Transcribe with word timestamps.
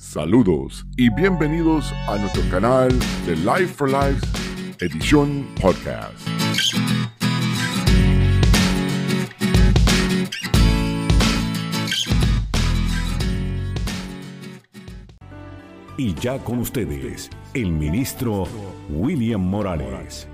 Saludos 0.00 0.86
y 0.96 1.10
bienvenidos 1.10 1.92
a 2.08 2.16
nuestro 2.16 2.42
canal 2.50 2.90
de 3.26 3.36
Life 3.36 3.74
for 3.74 3.86
Life 3.86 4.26
edición 4.80 5.46
podcast. 5.60 6.26
Y 15.98 16.14
ya 16.14 16.38
con 16.38 16.60
ustedes, 16.60 17.28
el 17.52 17.70
ministro 17.70 18.46
William 18.88 19.42
Morales. 19.42 20.26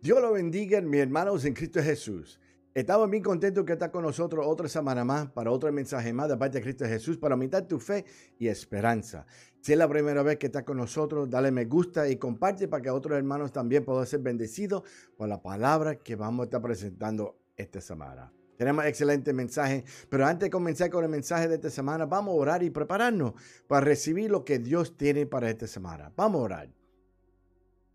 Dios 0.00 0.22
lo 0.22 0.32
bendiga, 0.32 0.80
mis 0.80 1.00
hermanos 1.00 1.44
en 1.44 1.52
Cristo 1.52 1.82
Jesús. 1.82 2.40
Estamos 2.76 3.08
bien 3.08 3.22
contentos 3.22 3.64
que 3.64 3.72
está 3.72 3.90
con 3.90 4.02
nosotros 4.02 4.44
otra 4.46 4.68
semana 4.68 5.02
más 5.02 5.30
para 5.30 5.50
otro 5.50 5.72
mensaje 5.72 6.12
más 6.12 6.28
de 6.28 6.36
parte 6.36 6.58
de 6.58 6.62
Cristo 6.62 6.84
Jesús 6.84 7.16
para 7.16 7.32
aumentar 7.32 7.66
tu 7.66 7.80
fe 7.80 8.04
y 8.38 8.48
esperanza. 8.48 9.24
Si 9.62 9.72
es 9.72 9.78
la 9.78 9.88
primera 9.88 10.22
vez 10.22 10.36
que 10.36 10.44
está 10.44 10.62
con 10.62 10.76
nosotros, 10.76 11.30
dale 11.30 11.50
me 11.50 11.64
gusta 11.64 12.06
y 12.06 12.16
comparte 12.16 12.68
para 12.68 12.82
que 12.82 12.90
otros 12.90 13.16
hermanos 13.16 13.50
también 13.50 13.82
puedan 13.82 14.04
ser 14.04 14.20
bendecidos 14.20 14.82
por 15.16 15.26
la 15.26 15.42
palabra 15.42 15.96
que 15.96 16.16
vamos 16.16 16.42
a 16.42 16.44
estar 16.44 16.60
presentando 16.60 17.38
esta 17.56 17.80
semana. 17.80 18.30
Tenemos 18.58 18.84
excelente 18.84 19.32
mensaje, 19.32 19.82
pero 20.10 20.26
antes 20.26 20.48
de 20.48 20.50
comenzar 20.50 20.90
con 20.90 21.02
el 21.02 21.08
mensaje 21.08 21.48
de 21.48 21.54
esta 21.54 21.70
semana, 21.70 22.04
vamos 22.04 22.34
a 22.34 22.36
orar 22.36 22.62
y 22.62 22.68
prepararnos 22.68 23.32
para 23.66 23.86
recibir 23.86 24.30
lo 24.30 24.44
que 24.44 24.58
Dios 24.58 24.98
tiene 24.98 25.24
para 25.24 25.48
esta 25.48 25.66
semana. 25.66 26.12
Vamos 26.14 26.42
a 26.42 26.44
orar. 26.44 26.68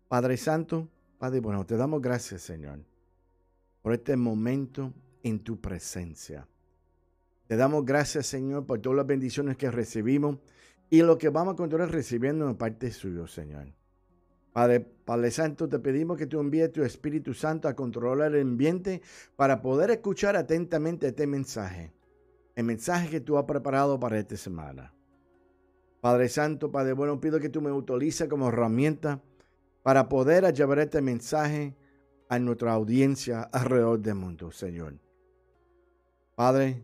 Padre 0.08 0.36
Santo, 0.36 0.88
Padre 1.18 1.38
bueno, 1.38 1.64
te 1.64 1.76
damos 1.76 2.02
gracias, 2.02 2.42
Señor 2.42 2.91
por 3.82 3.92
este 3.92 4.16
momento 4.16 4.94
en 5.22 5.40
tu 5.40 5.60
presencia. 5.60 6.48
Te 7.46 7.56
damos 7.56 7.84
gracias, 7.84 8.26
Señor, 8.26 8.64
por 8.64 8.78
todas 8.78 8.96
las 8.96 9.06
bendiciones 9.06 9.56
que 9.56 9.70
recibimos 9.70 10.38
y 10.88 11.02
lo 11.02 11.18
que 11.18 11.28
vamos 11.28 11.54
a 11.54 11.56
continuar 11.56 11.90
recibiendo 11.90 12.48
en 12.48 12.56
parte 12.56 12.90
suyo, 12.90 13.26
Señor. 13.26 13.66
Padre, 14.52 14.80
Padre 14.80 15.30
Santo, 15.30 15.68
te 15.68 15.78
pedimos 15.78 16.18
que 16.18 16.26
tú 16.26 16.38
envíes 16.38 16.70
tu 16.72 16.82
Espíritu 16.82 17.34
Santo 17.34 17.68
a 17.68 17.74
controlar 17.74 18.34
el 18.34 18.42
ambiente 18.42 19.02
para 19.34 19.62
poder 19.62 19.90
escuchar 19.90 20.36
atentamente 20.36 21.08
este 21.08 21.26
mensaje, 21.26 21.92
el 22.54 22.64
mensaje 22.64 23.08
que 23.08 23.20
tú 23.20 23.38
has 23.38 23.44
preparado 23.44 23.98
para 23.98 24.18
esta 24.18 24.36
semana. 24.36 24.94
Padre 26.02 26.28
Santo, 26.28 26.70
Padre 26.70 26.92
bueno, 26.92 27.20
pido 27.20 27.40
que 27.40 27.48
tú 27.48 27.62
me 27.62 27.72
utilices 27.72 28.28
como 28.28 28.48
herramienta 28.48 29.22
para 29.82 30.08
poder 30.08 30.52
llevar 30.52 30.80
este 30.80 31.00
mensaje 31.00 31.74
a 32.32 32.38
nuestra 32.38 32.72
audiencia 32.72 33.42
alrededor 33.42 34.00
del 34.00 34.14
mundo, 34.14 34.50
Señor. 34.50 34.94
Padre, 36.34 36.82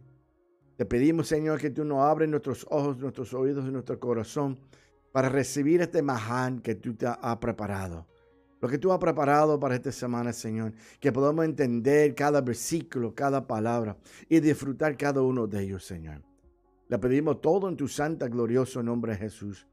te 0.77 0.85
pedimos, 0.85 1.27
Señor, 1.27 1.59
que 1.59 1.71
tú 1.71 1.87
nos 1.87 2.01
abres 2.01 2.29
nuestros 2.29 2.67
ojos, 2.69 2.99
nuestros 2.99 3.33
oídos 3.33 3.67
y 3.67 3.71
nuestro 3.71 3.99
corazón 3.99 4.59
para 5.11 5.31
recibir 5.31 5.81
este 5.81 6.03
maján 6.03 6.61
que 6.61 6.75
tú 6.75 6.93
te 6.93 7.07
has 7.07 7.37
preparado. 7.39 8.07
Lo 8.61 8.69
que 8.69 8.77
tú 8.77 8.93
has 8.93 8.99
preparado 8.99 9.59
para 9.59 9.77
esta 9.77 9.91
semana, 9.91 10.35
Señor. 10.35 10.75
Que 11.01 11.13
podamos 11.13 11.47
entender 11.47 12.15
cada 12.15 12.43
versículo, 12.43 13.15
cada 13.15 13.47
palabra 13.47 13.97
y 14.29 14.41
disfrutar 14.41 14.99
cada 14.99 15.23
uno 15.23 15.47
de 15.47 15.63
ellos, 15.63 15.83
Señor. 15.83 16.21
Le 16.89 16.99
pedimos 16.99 17.41
todo 17.41 17.71
en 17.71 17.77
tu 17.77 17.89
santa, 17.89 18.29
glorioso 18.29 18.83
nombre, 18.83 19.17
Jesús. 19.17 19.67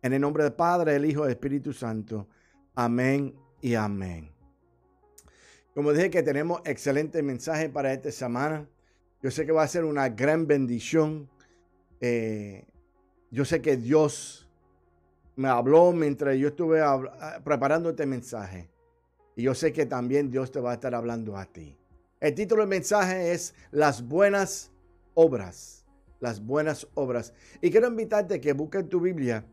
En 0.00 0.14
el 0.14 0.22
nombre 0.22 0.44
del 0.44 0.54
Padre, 0.54 0.96
el 0.96 1.04
Hijo 1.04 1.24
y 1.24 1.26
el 1.26 1.32
Espíritu 1.32 1.74
Santo. 1.74 2.28
Amén 2.74 3.34
y 3.60 3.74
amén. 3.74 4.31
Como 5.74 5.92
dije 5.92 6.10
que 6.10 6.22
tenemos 6.22 6.60
excelente 6.66 7.22
mensaje 7.22 7.70
para 7.70 7.92
esta 7.92 8.10
semana. 8.10 8.68
Yo 9.22 9.30
sé 9.30 9.46
que 9.46 9.52
va 9.52 9.62
a 9.62 9.68
ser 9.68 9.84
una 9.84 10.10
gran 10.10 10.46
bendición. 10.46 11.30
Eh, 12.00 12.66
yo 13.30 13.46
sé 13.46 13.62
que 13.62 13.78
Dios 13.78 14.50
me 15.36 15.48
habló 15.48 15.92
mientras 15.92 16.36
yo 16.36 16.48
estuve 16.48 16.82
preparando 17.42 17.90
este 17.90 18.04
mensaje. 18.04 18.68
Y 19.34 19.44
yo 19.44 19.54
sé 19.54 19.72
que 19.72 19.86
también 19.86 20.30
Dios 20.30 20.52
te 20.52 20.60
va 20.60 20.72
a 20.72 20.74
estar 20.74 20.94
hablando 20.94 21.38
a 21.38 21.46
ti. 21.46 21.78
El 22.20 22.34
título 22.34 22.62
del 22.62 22.68
mensaje 22.68 23.32
es 23.32 23.54
Las 23.70 24.06
buenas 24.06 24.70
obras. 25.14 25.86
Las 26.20 26.44
buenas 26.44 26.86
obras. 26.94 27.32
Y 27.62 27.70
quiero 27.70 27.88
invitarte 27.88 28.34
a 28.34 28.40
que 28.40 28.52
busques 28.52 28.88
tu 28.90 29.00
Biblia, 29.00 29.46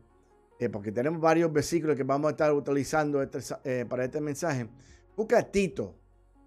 eh, 0.58 0.68
porque 0.68 0.92
tenemos 0.92 1.20
varios 1.20 1.50
versículos 1.50 1.96
que 1.96 2.04
vamos 2.04 2.28
a 2.28 2.32
estar 2.32 2.52
utilizando 2.52 3.22
este, 3.22 3.38
eh, 3.64 3.86
para 3.88 4.04
este 4.04 4.20
mensaje. 4.20 4.68
Busca 5.16 5.42
Tito, 5.42 5.99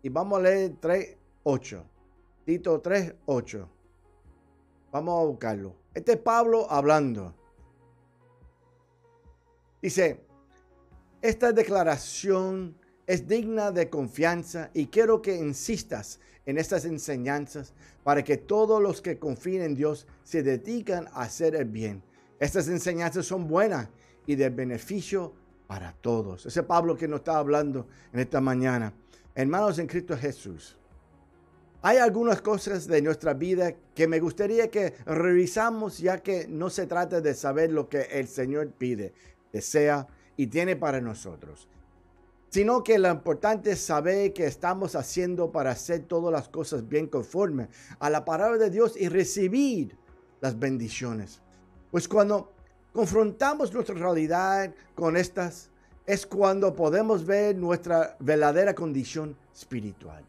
y 0.03 0.09
vamos 0.09 0.39
a 0.39 0.41
leer 0.43 0.79
3.8. 0.79 1.81
Tito 2.45 2.83
3.8. 2.83 3.67
Vamos 4.91 5.21
a 5.21 5.25
buscarlo. 5.25 5.75
Este 5.93 6.11
es 6.11 6.17
Pablo 6.19 6.69
hablando. 6.69 7.33
Dice, 9.81 10.19
esta 11.21 11.53
declaración 11.53 12.75
es 13.07 13.27
digna 13.27 13.71
de 13.71 13.89
confianza 13.89 14.69
y 14.73 14.87
quiero 14.87 15.21
que 15.21 15.35
insistas 15.35 16.19
en 16.45 16.57
estas 16.57 16.83
enseñanzas 16.83 17.73
para 18.03 18.23
que 18.23 18.35
todos 18.35 18.81
los 18.81 19.01
que 19.01 19.17
confíen 19.17 19.61
en 19.61 19.75
Dios 19.75 20.05
se 20.23 20.43
dedican 20.43 21.07
a 21.13 21.21
hacer 21.21 21.55
el 21.55 21.65
bien. 21.65 22.03
Estas 22.39 22.67
enseñanzas 22.67 23.25
son 23.25 23.47
buenas 23.47 23.87
y 24.25 24.35
de 24.35 24.49
beneficio 24.49 25.33
para 25.65 25.93
todos. 25.93 26.45
Ese 26.45 26.63
Pablo 26.63 26.97
que 26.97 27.07
nos 27.07 27.19
está 27.21 27.37
hablando 27.37 27.87
en 28.11 28.19
esta 28.19 28.41
mañana. 28.41 28.93
Hermanos 29.35 29.79
en 29.79 29.88
Cristo 29.88 30.16
Jesús, 30.16 30.77
hay 31.81 31.97
algunas 31.97 32.41
cosas 32.41 32.88
de 32.88 33.01
nuestra 33.01 33.33
vida 33.33 33.73
que 33.95 34.07
me 34.07 34.19
gustaría 34.19 34.69
que 34.69 34.94
revisamos 35.05 35.97
ya 35.97 36.19
que 36.19 36.47
no 36.47 36.69
se 36.69 36.85
trata 36.85 37.19
de 37.19 37.33
saber 37.33 37.71
lo 37.71 37.89
que 37.89 38.03
el 38.11 38.27
Señor 38.27 38.71
pide, 38.71 39.13
desea 39.51 40.07
y 40.38 40.47
tiene 40.47 40.75
para 40.75 41.01
nosotros, 41.01 41.67
sino 42.49 42.83
que 42.83 42.99
lo 42.99 43.09
importante 43.09 43.71
es 43.71 43.81
saber 43.81 44.33
que 44.33 44.45
estamos 44.45 44.95
haciendo 44.95 45.51
para 45.51 45.71
hacer 45.71 46.03
todas 46.03 46.31
las 46.31 46.47
cosas 46.47 46.88
bien 46.88 47.07
conforme 47.07 47.69
a 48.00 48.11
la 48.11 48.23
palabra 48.23 48.59
de 48.59 48.69
Dios 48.69 48.95
y 48.95 49.09
recibir 49.09 49.97
las 50.41 50.59
bendiciones. 50.59 51.41
Pues 51.89 52.07
cuando 52.07 52.53
confrontamos 52.94 53.73
nuestra 53.73 53.95
realidad 53.95 54.73
con 54.94 55.17
estas 55.17 55.71
es 56.05 56.25
cuando 56.25 56.75
podemos 56.75 57.25
ver 57.25 57.55
nuestra 57.55 58.15
verdadera 58.19 58.75
condición 58.75 59.37
espiritual. 59.53 60.25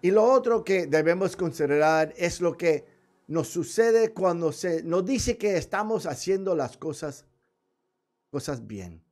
Y 0.00 0.10
lo 0.10 0.24
otro 0.24 0.62
que 0.62 0.86
debemos 0.86 1.36
considerar 1.36 2.14
es 2.16 2.40
lo 2.40 2.56
que 2.56 2.86
nos 3.26 3.48
sucede 3.48 4.12
cuando 4.12 4.52
se 4.52 4.82
nos 4.82 5.04
dice 5.04 5.36
que 5.36 5.56
estamos 5.56 6.06
haciendo 6.06 6.54
las 6.54 6.76
cosas, 6.76 7.26
cosas 8.30 8.66
bien. 8.66 9.02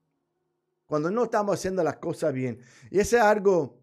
Cuando 0.86 1.10
no 1.10 1.24
estamos 1.24 1.58
haciendo 1.58 1.82
las 1.82 1.96
cosas 1.96 2.32
bien. 2.32 2.60
Y 2.90 3.00
ese 3.00 3.16
es 3.16 3.22
algo, 3.22 3.80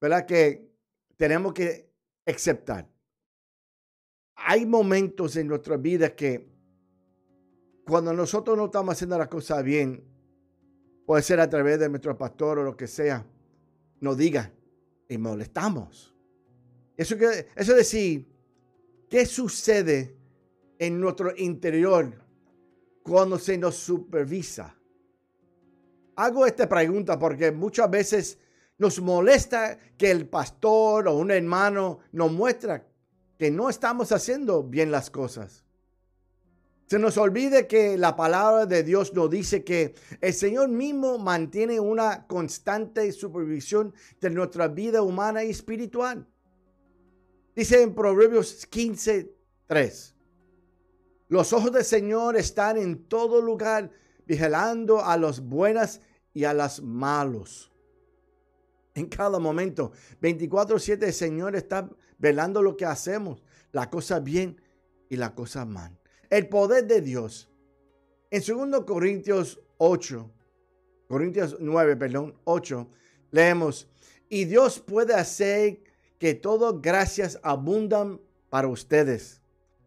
¿verdad? 0.00 0.24
Que 0.24 0.72
tenemos 1.18 1.52
que 1.52 1.92
aceptar. 2.26 2.88
Hay 4.34 4.64
momentos 4.64 5.36
en 5.36 5.48
nuestra 5.48 5.76
vida 5.76 6.16
que 6.16 6.48
cuando 7.86 8.14
nosotros 8.14 8.56
no 8.56 8.66
estamos 8.66 8.94
haciendo 8.94 9.18
las 9.18 9.28
cosas 9.28 9.62
bien, 9.62 10.04
puede 11.08 11.22
ser 11.22 11.40
a 11.40 11.48
través 11.48 11.80
de 11.80 11.88
nuestro 11.88 12.18
pastor 12.18 12.58
o 12.58 12.62
lo 12.62 12.76
que 12.76 12.86
sea, 12.86 13.24
nos 13.98 14.18
diga 14.18 14.52
y 15.08 15.16
molestamos. 15.16 16.14
Eso, 16.98 17.16
es 17.16 17.66
decir, 17.66 18.28
¿qué 19.08 19.24
sucede 19.24 20.14
en 20.78 21.00
nuestro 21.00 21.34
interior 21.34 22.12
cuando 23.02 23.38
se 23.38 23.56
nos 23.56 23.76
supervisa? 23.76 24.76
Hago 26.16 26.44
esta 26.44 26.68
pregunta 26.68 27.18
porque 27.18 27.52
muchas 27.52 27.90
veces 27.90 28.38
nos 28.76 29.00
molesta 29.00 29.78
que 29.96 30.10
el 30.10 30.28
pastor 30.28 31.08
o 31.08 31.16
un 31.16 31.30
hermano 31.30 32.00
nos 32.12 32.30
muestra 32.30 32.86
que 33.38 33.50
no 33.50 33.70
estamos 33.70 34.12
haciendo 34.12 34.62
bien 34.62 34.90
las 34.90 35.08
cosas. 35.08 35.64
Se 36.88 36.98
nos 36.98 37.18
olvide 37.18 37.66
que 37.66 37.98
la 37.98 38.16
palabra 38.16 38.64
de 38.64 38.82
Dios 38.82 39.12
nos 39.12 39.28
dice 39.28 39.62
que 39.62 39.94
el 40.22 40.32
Señor 40.32 40.70
mismo 40.70 41.18
mantiene 41.18 41.78
una 41.78 42.26
constante 42.26 43.12
supervisión 43.12 43.92
de 44.22 44.30
nuestra 44.30 44.68
vida 44.68 45.02
humana 45.02 45.44
y 45.44 45.50
espiritual. 45.50 46.26
Dice 47.54 47.82
en 47.82 47.94
Proverbios 47.94 48.64
15, 48.64 49.30
3. 49.66 50.14
Los 51.28 51.52
ojos 51.52 51.72
del 51.72 51.84
Señor 51.84 52.38
están 52.38 52.78
en 52.78 53.04
todo 53.04 53.42
lugar, 53.42 53.90
vigilando 54.24 55.04
a 55.04 55.18
los 55.18 55.40
buenas 55.40 56.00
y 56.32 56.44
a 56.44 56.54
las 56.54 56.80
malos. 56.80 57.70
En 58.94 59.08
cada 59.08 59.38
momento, 59.38 59.92
24-7, 60.22 61.02
el 61.02 61.12
Señor 61.12 61.54
está 61.54 61.86
velando 62.16 62.62
lo 62.62 62.78
que 62.78 62.86
hacemos, 62.86 63.44
la 63.72 63.90
cosa 63.90 64.20
bien 64.20 64.58
y 65.10 65.16
la 65.16 65.34
cosa 65.34 65.66
mal 65.66 65.98
el 66.30 66.48
poder 66.48 66.86
de 66.86 67.00
Dios. 67.00 67.50
En 68.30 68.42
2 68.42 68.84
Corintios 68.84 69.60
8, 69.78 70.30
Corintios 71.08 71.56
9, 71.58 71.96
perdón, 71.96 72.34
8, 72.44 72.88
leemos, 73.30 73.88
y 74.28 74.44
Dios 74.44 74.78
puede 74.80 75.14
hacer 75.14 75.80
que 76.18 76.34
todas 76.34 76.82
gracias 76.82 77.38
abundan 77.42 78.20
para 78.50 78.68
ustedes, 78.68 79.40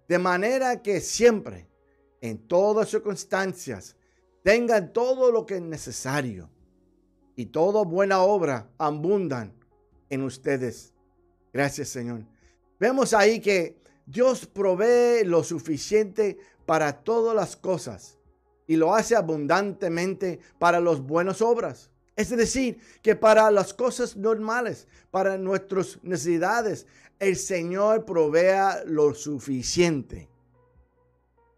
de 0.07 0.17
manera 0.17 0.81
que 0.81 0.99
siempre, 0.99 1.67
en 2.21 2.38
todas 2.47 2.89
circunstancias, 2.89 3.95
tengan 4.43 4.91
todo 4.93 5.31
lo 5.31 5.45
que 5.45 5.55
es 5.55 5.61
necesario 5.61 6.49
y 7.35 7.47
toda 7.47 7.83
buena 7.83 8.21
obra 8.21 8.69
abundan 8.77 9.53
en 10.09 10.23
ustedes. 10.23 10.93
Gracias, 11.53 11.89
Señor. 11.89 12.25
Vemos 12.79 13.13
ahí 13.13 13.39
que 13.39 13.80
Dios 14.11 14.45
provee 14.45 15.23
lo 15.23 15.41
suficiente 15.41 16.37
para 16.65 17.01
todas 17.01 17.33
las 17.33 17.55
cosas 17.55 18.17
y 18.67 18.75
lo 18.75 18.93
hace 18.93 19.15
abundantemente 19.15 20.39
para 20.59 20.81
las 20.81 20.99
buenas 20.99 21.41
obras. 21.41 21.89
Es 22.17 22.29
decir, 22.29 22.79
que 23.01 23.15
para 23.15 23.49
las 23.51 23.73
cosas 23.73 24.17
normales, 24.17 24.85
para 25.11 25.37
nuestras 25.37 25.97
necesidades, 26.03 26.85
el 27.19 27.37
Señor 27.37 28.03
provea 28.03 28.83
lo 28.85 29.13
suficiente. 29.13 30.27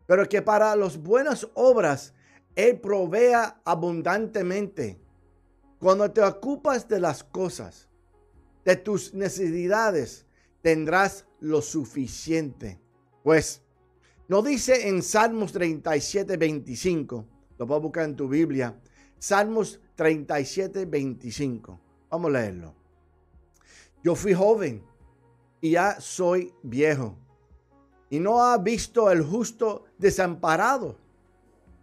Pero 0.06 0.30
que 0.30 0.44
para 0.44 0.76
las 0.76 0.98
buenas 1.02 1.48
obras, 1.56 2.14
Él 2.56 2.80
provea 2.80 3.62
abundantemente. 3.66 5.00
Cuando 5.80 6.12
te 6.12 6.22
ocupas 6.22 6.88
de 6.88 7.00
las 7.00 7.24
cosas, 7.24 7.90
de 8.64 8.76
tus 8.76 9.16
necesidades, 9.16 10.28
tendrás 10.64 11.28
lo 11.42 11.62
suficiente. 11.62 12.80
Pues, 13.22 13.62
no 14.28 14.42
dice 14.42 14.88
en 14.88 15.04
Salmos 15.04 15.52
37, 15.52 16.38
25, 16.38 17.28
lo 17.60 17.68
puedo 17.68 17.82
buscar 17.82 18.06
en 18.06 18.16
tu 18.16 18.28
Biblia, 18.28 18.76
Salmos 19.20 19.80
37, 19.96 20.86
25. 20.86 21.80
Vamos 22.10 22.30
a 22.30 22.34
leerlo. 22.34 22.74
Yo 24.04 24.16
fui 24.16 24.34
joven 24.34 24.84
y 25.62 25.72
ya 25.72 26.00
soy 26.00 26.54
viejo. 26.64 27.18
Y 28.10 28.20
no 28.20 28.42
ha 28.42 28.58
visto 28.58 29.12
el 29.12 29.24
justo 29.24 29.86
desamparado, 29.98 30.98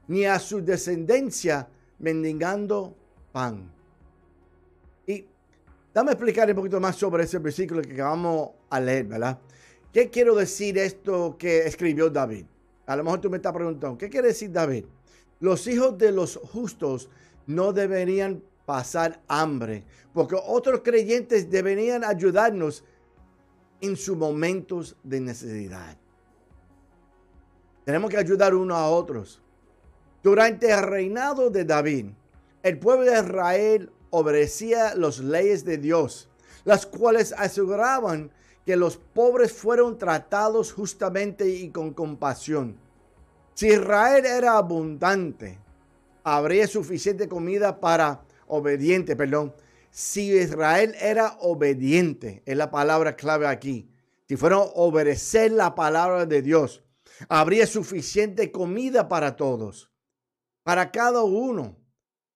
ni 0.08 0.24
a 0.24 0.38
su 0.38 0.62
descendencia 0.62 1.68
mendigando 1.98 2.96
pan. 3.32 3.79
Dame 5.92 6.12
explicar 6.12 6.48
un 6.48 6.54
poquito 6.54 6.80
más 6.80 6.94
sobre 6.94 7.24
ese 7.24 7.38
versículo 7.38 7.82
que 7.82 7.94
acabamos 7.94 8.50
a 8.70 8.78
leer, 8.78 9.06
¿verdad? 9.06 9.38
¿Qué 9.92 10.08
quiero 10.08 10.36
decir 10.36 10.78
esto 10.78 11.36
que 11.36 11.66
escribió 11.66 12.08
David? 12.08 12.44
A 12.86 12.94
lo 12.94 13.02
mejor 13.02 13.20
tú 13.20 13.28
me 13.28 13.38
estás 13.38 13.52
preguntando, 13.52 13.98
¿qué 13.98 14.08
quiere 14.08 14.28
decir 14.28 14.52
David? 14.52 14.84
Los 15.40 15.66
hijos 15.66 15.98
de 15.98 16.12
los 16.12 16.36
justos 16.36 17.10
no 17.46 17.72
deberían 17.72 18.40
pasar 18.64 19.20
hambre, 19.26 19.82
porque 20.12 20.36
otros 20.40 20.82
creyentes 20.84 21.50
deberían 21.50 22.04
ayudarnos 22.04 22.84
en 23.80 23.96
sus 23.96 24.16
momentos 24.16 24.96
de 25.02 25.20
necesidad. 25.20 25.96
Tenemos 27.84 28.10
que 28.10 28.16
ayudar 28.16 28.54
unos 28.54 28.76
a 28.76 28.86
otros. 28.86 29.42
Durante 30.22 30.70
el 30.70 30.82
reinado 30.82 31.50
de 31.50 31.64
David, 31.64 32.06
el 32.62 32.78
pueblo 32.78 33.10
de 33.10 33.18
Israel 33.18 33.90
obedecía 34.10 34.94
las 34.94 35.18
leyes 35.18 35.64
de 35.64 35.78
Dios, 35.78 36.28
las 36.64 36.86
cuales 36.86 37.34
aseguraban 37.36 38.30
que 38.66 38.76
los 38.76 38.96
pobres 38.96 39.52
fueron 39.52 39.98
tratados 39.98 40.72
justamente 40.72 41.48
y 41.48 41.70
con 41.70 41.94
compasión. 41.94 42.78
Si 43.54 43.68
Israel 43.68 44.24
era 44.26 44.56
abundante, 44.56 45.58
habría 46.22 46.66
suficiente 46.66 47.28
comida 47.28 47.80
para 47.80 48.22
obediente, 48.46 49.16
perdón. 49.16 49.54
Si 49.90 50.32
Israel 50.32 50.94
era 51.00 51.36
obediente, 51.40 52.42
es 52.46 52.56
la 52.56 52.70
palabra 52.70 53.16
clave 53.16 53.46
aquí. 53.46 53.90
Si 54.28 54.36
fueron 54.36 54.68
obedecer 54.74 55.50
la 55.50 55.74
palabra 55.74 56.26
de 56.26 56.42
Dios, 56.42 56.84
habría 57.28 57.66
suficiente 57.66 58.52
comida 58.52 59.08
para 59.08 59.36
todos, 59.36 59.90
para 60.62 60.92
cada 60.92 61.22
uno. 61.24 61.76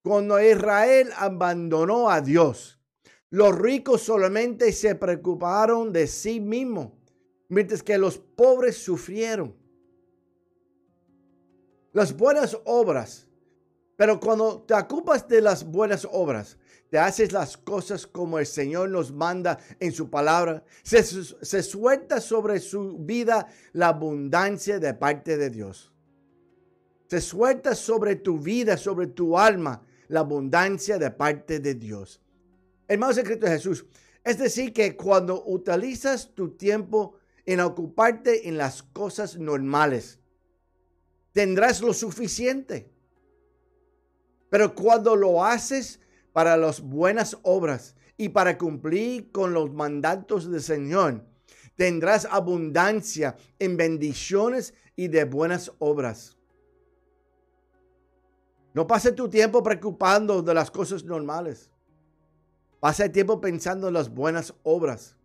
Cuando 0.05 0.39
Israel 0.39 1.09
abandonó 1.17 2.09
a 2.09 2.21
Dios, 2.21 2.79
los 3.29 3.57
ricos 3.57 4.03
solamente 4.03 4.71
se 4.71 4.95
preocuparon 4.95 5.91
de 5.91 6.05
sí 6.07 6.39
mismos, 6.39 6.93
mientras 7.49 7.83
que 7.83 7.97
los 7.97 8.17
pobres 8.17 8.77
sufrieron. 8.77 9.55
Las 11.91 12.15
buenas 12.15 12.57
obras 12.65 13.25
pero 13.95 14.19
cuando 14.19 14.61
te 14.61 14.73
ocupas 14.73 15.27
de 15.27 15.41
las 15.41 15.63
buenas 15.63 16.07
obras, 16.11 16.57
te 16.89 16.99
haces 16.99 17.31
las 17.31 17.57
cosas 17.57 18.05
como 18.05 18.39
el 18.39 18.45
Señor 18.45 18.89
nos 18.89 19.11
manda 19.11 19.57
en 19.79 19.91
su 19.91 20.09
palabra, 20.09 20.63
se, 20.83 21.03
se 21.03 21.63
suelta 21.63 22.21
sobre 22.21 22.59
su 22.59 22.97
vida 22.99 23.47
la 23.73 23.89
abundancia 23.89 24.79
de 24.79 24.93
parte 24.93 25.37
de 25.37 25.49
Dios. 25.49 25.91
Se 27.07 27.21
suelta 27.21 27.75
sobre 27.75 28.15
tu 28.15 28.39
vida, 28.39 28.77
sobre 28.77 29.07
tu 29.07 29.37
alma, 29.37 29.81
la 30.07 30.21
abundancia 30.21 30.97
de 30.97 31.11
parte 31.11 31.59
de 31.59 31.75
Dios. 31.75 32.21
Hermano 32.87 33.13
secreto 33.13 33.45
de 33.45 33.53
Jesús, 33.53 33.85
es 34.23 34.37
decir, 34.37 34.73
que 34.73 34.95
cuando 34.95 35.43
utilizas 35.45 36.33
tu 36.33 36.49
tiempo 36.55 37.15
en 37.45 37.59
ocuparte 37.59 38.47
en 38.47 38.57
las 38.57 38.81
cosas 38.81 39.37
normales, 39.37 40.19
tendrás 41.31 41.81
lo 41.81 41.93
suficiente. 41.93 42.89
Pero 44.49 44.73
cuando 44.73 45.15
lo 45.15 45.43
haces 45.43 45.99
para 46.33 46.57
las 46.57 46.81
buenas 46.81 47.37
obras 47.43 47.95
y 48.17 48.29
para 48.29 48.57
cumplir 48.57 49.31
con 49.31 49.53
los 49.53 49.71
mandatos 49.73 50.49
del 50.49 50.61
Señor, 50.61 51.23
tendrás 51.75 52.25
abundancia 52.25 53.35
en 53.59 53.77
bendiciones 53.77 54.73
y 54.95 55.09
de 55.09 55.25
buenas 55.25 55.71
obras. 55.79 56.34
No 58.75 58.85
pase 58.85 59.13
tu 59.13 59.29
tiempo 59.29 59.63
preocupando 59.63 60.41
de 60.41 60.53
las 60.53 60.69
cosas 60.69 61.05
normales. 61.05 61.71
Pasa 62.81 63.05
el 63.05 63.11
tiempo 63.13 63.39
pensando 63.39 63.87
en 63.87 63.93
las 63.93 64.13
buenas 64.13 64.53
obras. 64.63 65.15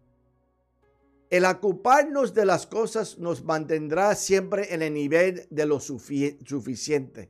El 1.31 1.45
ocuparnos 1.45 2.33
de 2.33 2.47
las 2.47 2.69
cosas 2.69 3.19
nos 3.19 3.43
mantendrá 3.43 4.15
siempre 4.15 4.73
en 4.73 4.83
el 4.83 4.95
nivel 4.95 5.49
de 5.51 5.67
lo 5.67 5.81
suficiente. 5.81 7.29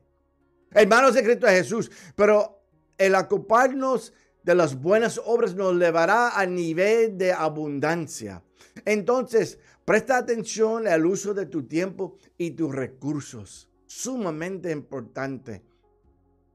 Hermano 0.69 1.11
secreto 1.11 1.47
de 1.47 1.53
Jesús, 1.53 1.89
pero 2.15 2.67
el 2.99 3.15
ocuparnos 3.15 4.13
de 4.43 4.53
las 4.53 4.79
buenas 4.79 5.19
obras 5.25 5.55
nos 5.55 5.73
llevará 5.73 6.29
al 6.29 6.53
nivel 6.53 7.17
de 7.17 7.33
abundancia. 7.33 8.43
Entonces, 8.85 9.57
presta 9.85 10.17
atención 10.17 10.87
al 10.87 11.03
uso 11.03 11.33
de 11.33 11.47
tu 11.47 11.63
tiempo 11.63 12.19
y 12.37 12.51
tus 12.51 12.73
recursos. 12.75 13.67
Sumamente 13.87 14.69
importante. 14.69 15.70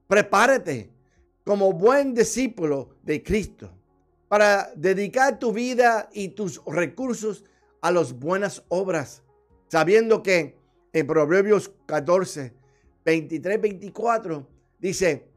Prepárate 0.07 0.89
como 1.43 1.73
buen 1.73 2.13
discípulo 2.13 2.95
de 3.03 3.21
Cristo 3.23 3.71
para 4.27 4.71
dedicar 4.75 5.39
tu 5.39 5.53
vida 5.53 6.09
y 6.11 6.29
tus 6.29 6.61
recursos 6.65 7.43
a 7.81 7.91
las 7.91 8.13
buenas 8.13 8.63
obras, 8.67 9.23
sabiendo 9.67 10.23
que 10.23 10.57
en 10.93 11.07
Proverbios 11.07 11.71
14 11.85 12.57
23, 13.07 13.61
24, 13.61 14.45
dice, 14.79 15.29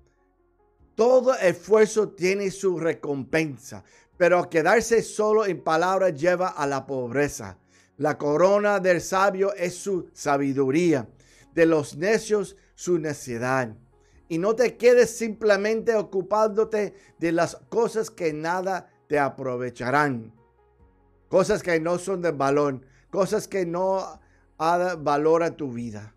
todo 0.97 1.37
esfuerzo 1.37 2.09
tiene 2.09 2.51
su 2.51 2.81
recompensa, 2.81 3.85
pero 4.17 4.51
quedarse 4.51 5.05
solo 5.05 5.47
en 5.47 5.63
palabras 5.63 6.21
lleva 6.21 6.49
a 6.49 6.67
la 6.67 6.85
pobreza. 6.85 7.59
La 7.97 8.19
corona 8.19 8.81
del 8.81 9.01
sabio 9.01 9.55
es 9.55 9.77
su 9.77 10.11
sabiduría, 10.13 11.09
de 11.55 11.65
los 11.65 11.97
necios 11.97 12.57
su 12.75 12.99
necedad. 12.99 13.73
Y 14.31 14.39
no 14.39 14.57
te 14.57 14.79
quedes 14.79 15.15
simplemente 15.15 15.95
ocupándote 15.95 16.95
de 17.19 17.33
las 17.33 17.57
cosas 17.69 18.11
que 18.11 18.33
nada 18.33 18.91
te 19.09 19.19
aprovecharán. 19.19 20.33
Cosas 21.29 21.63
que 21.63 21.79
no 21.79 21.99
son 21.99 22.23
de 22.23 22.31
valor, 22.31 22.81
cosas 23.11 23.47
que 23.47 23.67
no 23.67 24.19
dan 24.59 25.05
valor 25.05 25.43
a 25.43 25.55
tu 25.55 25.71
vida 25.71 26.15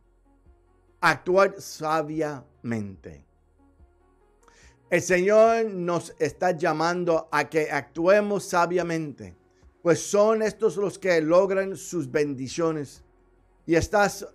actuar 1.04 1.56
sabiamente. 1.60 3.26
El 4.90 5.02
Señor 5.02 5.66
nos 5.66 6.16
está 6.18 6.52
llamando 6.52 7.28
a 7.32 7.50
que 7.50 7.70
actuemos 7.70 8.46
sabiamente, 8.46 9.36
pues 9.82 10.00
son 10.00 10.42
estos 10.42 10.78
los 10.78 10.98
que 10.98 11.20
logran 11.20 11.76
sus 11.76 12.10
bendiciones. 12.10 13.04
Y 13.66 13.76
estas, 13.76 14.26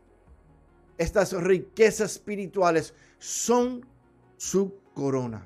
estas 0.99 1.32
riquezas 1.32 2.12
espirituales 2.12 2.92
son 3.18 3.84
su 4.37 4.75
corona. 4.94 5.44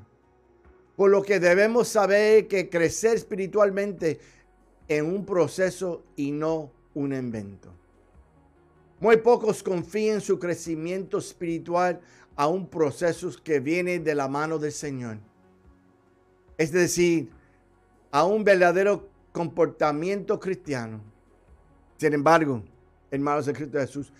Por 0.96 1.10
lo 1.10 1.22
que 1.22 1.40
debemos 1.40 1.88
saber 1.88 2.46
que 2.48 2.68
crecer 2.68 3.16
espiritualmente 3.16 4.20
en 4.88 5.06
un 5.06 5.24
proceso 5.24 6.04
y 6.16 6.30
no 6.30 6.70
un 6.94 7.14
invento. 7.14 7.72
Muy 9.00 9.16
pocos 9.16 9.62
confían 9.62 10.20
su 10.20 10.38
crecimiento 10.38 11.18
espiritual 11.18 12.00
a 12.36 12.46
un 12.46 12.68
proceso 12.68 13.30
que 13.42 13.58
viene 13.58 13.98
de 13.98 14.14
la 14.14 14.28
mano 14.28 14.58
del 14.58 14.72
Señor. 14.72 15.18
Es 16.56 16.70
decir, 16.70 17.30
a 18.10 18.24
un 18.24 18.44
verdadero 18.44 19.08
comportamiento 19.32 20.38
cristiano. 20.38 21.00
Sin 21.96 22.12
embargo, 22.12 22.62
hermanos 23.10 23.48
en 23.48 23.54
Cristo 23.54 23.78
Jesús. 23.78 24.12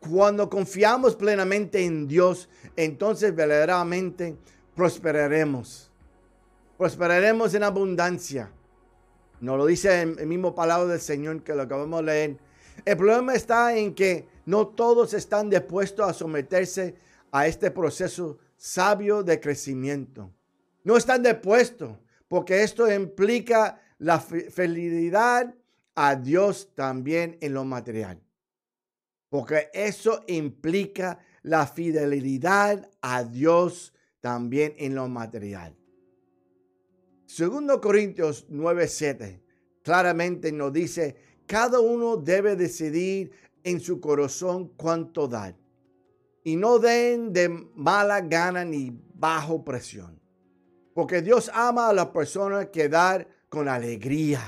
Cuando 0.00 0.48
confiamos 0.48 1.16
plenamente 1.16 1.84
en 1.84 2.06
Dios, 2.06 2.48
entonces 2.76 3.34
verdaderamente 3.34 4.36
prosperaremos. 4.74 5.90
Prosperaremos 6.76 7.54
en 7.54 7.64
abundancia. 7.64 8.52
Nos 9.40 9.58
lo 9.58 9.66
dice 9.66 10.02
el, 10.02 10.26
mismo 10.26 10.54
palabra 10.54 10.92
del 10.92 11.00
Señor 11.00 11.42
que 11.42 11.54
lo 11.54 11.62
acabamos 11.62 12.00
de 12.00 12.06
leer. 12.06 12.36
El 12.84 12.96
problema 12.96 13.34
está 13.34 13.76
en 13.76 13.94
que 13.94 14.28
no 14.46 14.68
todos 14.68 15.14
están 15.14 15.50
dispuestos 15.50 16.08
a 16.08 16.12
someterse 16.12 16.94
a 17.32 17.46
este 17.46 17.70
proceso 17.70 18.38
sabio 18.56 19.22
de 19.22 19.40
crecimiento. 19.40 20.30
No 20.84 20.96
están 20.96 21.22
dispuestos 21.22 21.96
porque 22.28 22.62
esto 22.62 22.90
implica 22.92 23.80
la 23.98 24.20
fidelidad 24.20 25.54
a 25.94 26.14
Dios 26.14 26.70
también 26.74 27.36
en 27.40 27.54
lo 27.54 27.64
material. 27.64 28.20
Porque 29.28 29.68
eso 29.72 30.22
implica 30.26 31.18
la 31.42 31.66
fidelidad 31.66 32.88
a 33.00 33.24
Dios 33.24 33.92
también 34.20 34.74
en 34.78 34.94
lo 34.94 35.08
material. 35.08 35.76
Segundo 37.26 37.80
Corintios 37.80 38.46
9:7 38.48 39.42
claramente 39.82 40.52
nos 40.52 40.72
dice, 40.72 41.16
cada 41.46 41.80
uno 41.80 42.16
debe 42.16 42.56
decidir 42.56 43.30
en 43.64 43.80
su 43.80 44.00
corazón 44.00 44.68
cuánto 44.76 45.28
dar. 45.28 45.56
Y 46.44 46.56
no 46.56 46.78
den 46.78 47.32
de 47.32 47.48
mala 47.48 48.20
gana 48.20 48.64
ni 48.64 48.98
bajo 49.14 49.64
presión. 49.64 50.20
Porque 50.94 51.22
Dios 51.22 51.50
ama 51.54 51.88
a 51.88 51.92
las 51.92 52.08
personas 52.08 52.66
que 52.66 52.88
dar 52.88 53.28
con 53.48 53.68
alegría. 53.68 54.40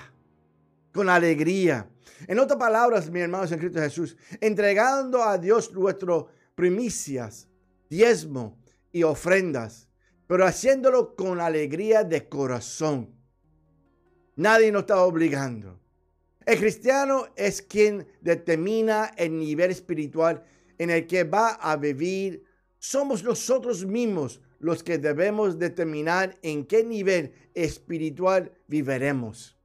Con 0.93 1.09
alegría. 1.09 1.89
En 2.27 2.39
otras 2.39 2.59
palabras, 2.59 3.11
mis 3.11 3.23
hermanos 3.23 3.53
en 3.53 3.59
Cristo 3.59 3.81
Jesús, 3.81 4.17
entregando 4.41 5.23
a 5.23 5.39
Dios 5.39 5.73
nuestras 5.73 6.25
primicias, 6.55 7.49
diezmo 7.89 8.59
y 8.93 9.03
ofrendas, 9.03 9.89
pero 10.27 10.47
haciéndolo 10.47 11.17
con 11.17 11.41
alegría 11.41 12.05
de 12.05 12.29
corazón. 12.29 13.15
Nadie 14.37 14.71
nos 14.71 14.83
está 14.83 15.03
obligando. 15.03 15.79
El 16.47 16.59
cristiano 16.59 17.27
es 17.37 17.63
quien 17.63 18.07
determina 18.21 19.13
el 19.17 19.37
nivel 19.37 19.71
espiritual 19.71 20.43
en 20.79 20.91
el 20.91 21.07
que 21.07 21.25
va 21.25 21.51
a 21.51 21.77
vivir. 21.77 22.45
Somos 22.79 23.23
nosotros 23.23 23.85
mismos 23.85 24.41
los 24.59 24.83
que 24.83 24.99
debemos 24.99 25.59
determinar 25.59 26.39
en 26.43 26.65
qué 26.65 26.85
nivel 26.85 27.33
espiritual 27.55 28.53
viviremos 28.67 29.60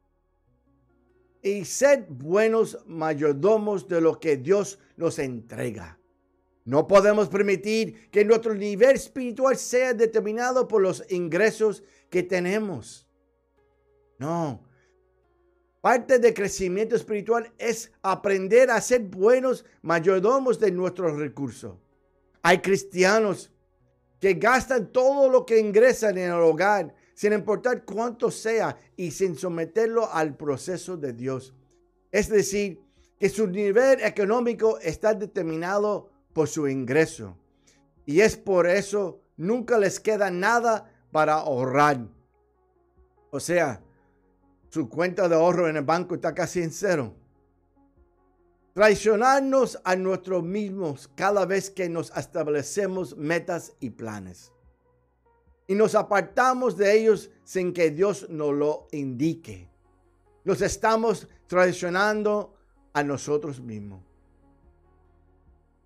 y 1.45 1.63
ser 1.63 2.07
buenos 2.09 2.79
mayordomos 2.87 3.87
de 3.87 4.01
lo 4.01 4.19
que 4.19 4.35
Dios 4.35 4.79
nos 4.97 5.19
entrega. 5.19 5.99
No 6.63 6.87
podemos 6.87 7.29
permitir 7.29 8.09
que 8.09 8.25
nuestro 8.25 8.55
nivel 8.55 8.95
espiritual 8.95 9.55
sea 9.55 9.93
determinado 9.93 10.67
por 10.67 10.81
los 10.81 11.05
ingresos 11.11 11.83
que 12.09 12.23
tenemos. 12.23 13.07
No. 14.17 14.63
Parte 15.81 16.17
del 16.17 16.33
crecimiento 16.33 16.95
espiritual 16.95 17.53
es 17.59 17.91
aprender 18.01 18.71
a 18.71 18.81
ser 18.81 19.01
buenos 19.01 19.65
mayordomos 19.83 20.59
de 20.59 20.71
nuestros 20.71 21.15
recursos. 21.15 21.75
Hay 22.41 22.57
cristianos 22.57 23.51
que 24.19 24.33
gastan 24.33 24.91
todo 24.91 25.29
lo 25.29 25.45
que 25.45 25.59
ingresan 25.59 26.17
en 26.17 26.31
el 26.31 26.39
hogar 26.39 26.95
sin 27.15 27.31
importar 27.33 27.85
cuánto 27.85 28.29
sea 28.29 28.77
y 28.95 29.09
sin 29.09 29.35
someterlo 29.35 30.11
al 30.11 30.35
proceso 30.35 30.97
de 30.97 31.13
Dios. 31.13 31.55
Es 32.11 32.29
decir, 32.29 32.81
que 33.17 33.29
su 33.29 33.47
nivel 33.47 34.01
económico 34.01 34.77
está 34.79 35.13
determinado 35.13 36.11
por 36.33 36.49
su 36.49 36.67
ingreso. 36.67 37.37
Y 38.05 38.19
es 38.19 38.35
por 38.35 38.67
eso 38.67 39.21
nunca 39.37 39.79
les 39.79 39.99
queda 39.99 40.29
nada 40.29 40.91
para 41.11 41.35
ahorrar. 41.35 42.05
O 43.31 43.39
sea, 43.39 43.81
su 44.69 44.89
cuenta 44.89 45.29
de 45.29 45.35
ahorro 45.35 45.69
en 45.69 45.77
el 45.77 45.85
banco 45.85 46.15
está 46.15 46.35
casi 46.35 46.61
en 46.61 46.71
cero. 46.71 47.15
Traicionarnos 48.73 49.79
a 49.85 49.95
nosotros 49.95 50.43
mismos 50.43 51.09
cada 51.15 51.45
vez 51.45 51.69
que 51.69 51.87
nos 51.87 52.11
establecemos 52.17 53.15
metas 53.15 53.71
y 53.79 53.91
planes 53.91 54.51
y 55.67 55.75
nos 55.75 55.95
apartamos 55.95 56.77
de 56.77 56.99
ellos 56.99 57.29
sin 57.43 57.73
que 57.73 57.91
Dios 57.91 58.29
nos 58.29 58.53
lo 58.53 58.87
indique. 58.91 59.67
Nos 60.43 60.61
estamos 60.61 61.27
traicionando 61.47 62.53
a 62.93 63.03
nosotros 63.03 63.59
mismos. 63.59 64.01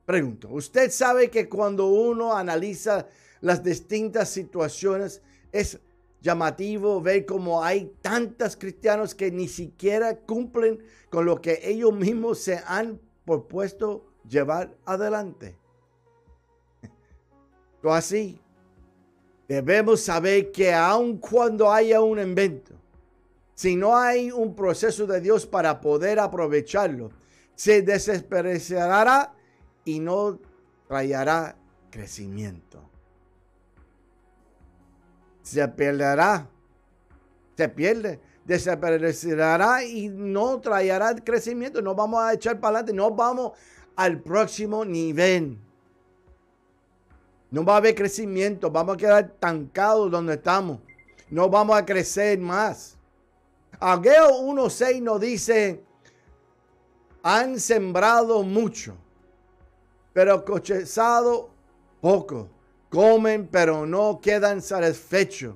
Pregunto, 0.06 0.50
¿usted 0.50 0.92
sabe 0.92 1.30
que 1.30 1.48
cuando 1.48 1.88
uno 1.88 2.36
analiza 2.36 3.08
las 3.42 3.64
distintas 3.64 4.30
situaciones 4.30 5.22
es 5.52 5.80
llamativo 6.22 7.02
ver 7.02 7.26
cómo 7.26 7.64
hay 7.64 7.94
tantos 8.02 8.56
cristianos 8.56 9.16
que 9.16 9.32
ni 9.32 9.48
siquiera 9.48 10.18
cumplen 10.18 10.84
con 11.10 11.26
lo 11.26 11.40
que 11.40 11.60
ellos 11.64 11.94
mismos 11.94 12.40
se 12.40 12.62
han 12.66 13.00
propuesto 13.26 14.06
llevar 14.28 14.76
adelante? 14.86 15.56
Todo 17.82 17.94
así, 17.94 18.42
Debemos 19.50 20.02
saber 20.02 20.52
que 20.52 20.72
aun 20.72 21.18
cuando 21.18 21.72
haya 21.72 22.02
un 22.02 22.20
invento, 22.20 22.76
si 23.56 23.76
no 23.76 23.98
hay 23.98 24.30
un 24.30 24.54
proceso 24.54 25.08
de 25.08 25.20
Dios 25.20 25.48
para 25.48 25.82
poder 25.82 26.20
aprovecharlo, 26.20 27.10
se 27.56 27.82
desesperará 27.82 29.34
y 29.84 30.00
no 30.00 30.40
traerá 30.88 31.56
crecimiento. 31.90 32.80
Se 35.42 35.68
perderá, 35.68 36.48
se 37.58 37.70
pierde, 37.70 38.20
desaparecerá 38.46 39.84
y 39.84 40.10
no 40.10 40.62
traerá 40.62 41.16
crecimiento. 41.16 41.82
No 41.82 41.96
vamos 41.96 42.22
a 42.22 42.34
echar 42.34 42.60
para 42.60 42.78
adelante, 42.78 42.94
no 42.94 43.10
vamos 43.10 43.54
al 43.96 44.22
próximo 44.22 44.86
nivel. 44.86 45.58
No 47.52 47.64
va 47.64 47.76
a 47.76 47.78
haber 47.78 47.96
crecimiento, 47.96 48.70
vamos 48.70 48.96
a 48.96 48.98
quedar 48.98 49.26
estancados 49.26 50.12
donde 50.12 50.36
estamos. 50.36 50.80
No 51.30 51.50
vamos 51.50 51.78
a 51.78 51.86
crecer 51.86 52.38
más. 52.40 52.96
Ageo 53.80 54.42
1.6 54.42 55.02
nos 55.02 55.20
dice, 55.20 55.84
han 57.24 57.60
sembrado 57.60 58.44
mucho, 58.44 58.96
pero 60.14 60.44
cosechado 60.46 61.50
poco. 62.02 62.50
Comen, 62.90 63.48
pero 63.48 63.86
no 63.86 64.20
quedan 64.20 64.62
satisfechos. 64.62 65.56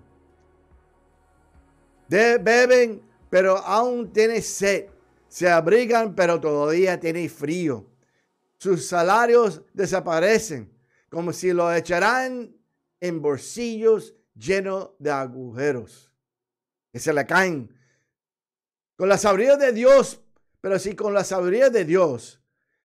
beben, 2.07 3.01
pero 3.29 3.57
aún 3.57 4.11
tienen 4.11 4.41
sed. 4.41 4.85
Se 5.27 5.49
abrigan, 5.49 6.13
pero 6.13 6.39
todavía 6.39 6.99
tienen 6.99 7.27
frío. 7.27 7.85
Sus 8.59 8.87
salarios 8.87 9.63
desaparecen 9.73 10.72
como 11.13 11.31
si 11.31 11.53
lo 11.53 11.71
echaran 11.71 12.57
en 12.99 13.21
bolsillos 13.21 14.15
llenos 14.33 14.89
de 14.97 15.11
agujeros, 15.11 16.11
que 16.91 16.99
se 16.99 17.13
le 17.13 17.25
caen. 17.27 17.69
Con 18.95 19.07
la 19.07 19.19
sabiduría 19.19 19.55
de 19.55 19.73
Dios, 19.73 20.21
pero 20.59 20.79
sí 20.79 20.95
con 20.95 21.13
la 21.13 21.23
sabiduría 21.23 21.69
de 21.69 21.85
Dios, 21.85 22.41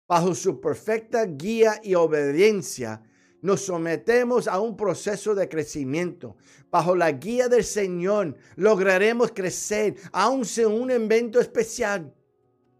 bajo 0.06 0.36
su 0.36 0.60
perfecta 0.60 1.24
guía 1.24 1.80
y 1.82 1.96
obediencia, 1.96 3.02
nos 3.40 3.62
sometemos 3.62 4.46
a 4.46 4.60
un 4.60 4.76
proceso 4.76 5.34
de 5.34 5.48
crecimiento. 5.48 6.36
Bajo 6.70 6.94
la 6.94 7.10
guía 7.10 7.48
del 7.48 7.64
Señor 7.64 8.36
lograremos 8.54 9.32
crecer, 9.32 9.96
aun 10.12 10.44
sin 10.44 10.66
un 10.66 10.92
invento 10.92 11.40
especial. 11.40 12.14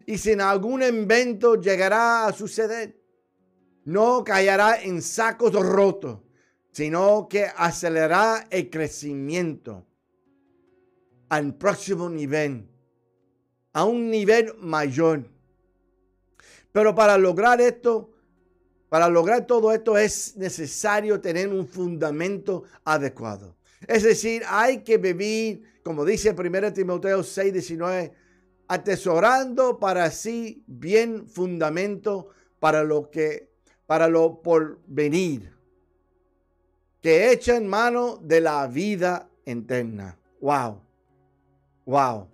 Y 0.07 0.19
sin 0.19 0.41
algún 0.41 0.85
invento 0.85 1.61
llegará 1.61 2.27
a 2.27 2.33
suceder 2.33 3.02
no 3.85 4.25
caerá 4.25 4.83
en 4.83 5.03
sacos 5.03 5.53
rotos, 5.53 6.21
sino 6.73 7.29
que 7.29 7.47
acelerará 7.57 8.47
el 8.51 8.71
crecimiento 8.71 9.87
al 11.29 11.55
próximo 11.55 12.09
nivel, 12.09 12.69
a 13.73 13.85
un 13.85 14.11
nivel 14.11 14.55
mayor. 14.59 15.29
Pero 16.73 16.95
para 16.95 17.19
lograr 17.19 17.61
esto, 17.61 18.11
para 18.89 19.09
lograr 19.09 19.47
todo 19.47 19.73
esto 19.73 19.97
es 19.97 20.37
necesario 20.37 21.21
tener 21.21 21.49
un 21.49 21.67
fundamento 21.67 22.65
adecuado. 22.85 23.57
Es 23.87 24.03
decir, 24.03 24.43
hay 24.47 24.83
que 24.83 24.99
vivir, 24.99 25.81
como 25.83 26.05
dice 26.05 26.35
1 26.39 26.73
Timoteo 26.73 27.23
6, 27.23 27.53
19, 27.53 28.13
atesorando 28.69 29.79
para 29.79 30.11
sí 30.11 30.63
bien 30.67 31.27
fundamento 31.27 32.29
para 32.59 32.85
lo 32.85 33.11
que 33.11 33.52
para 33.93 34.09
lo 34.09 34.41
por 34.41 34.79
venir, 34.87 35.53
que 37.03 37.31
echan 37.31 37.67
mano 37.67 38.17
de 38.23 38.41
la 38.41 38.67
vida 38.67 39.29
eterna. 39.45 40.17
Wow, 40.41 40.81
wow. 41.85 42.27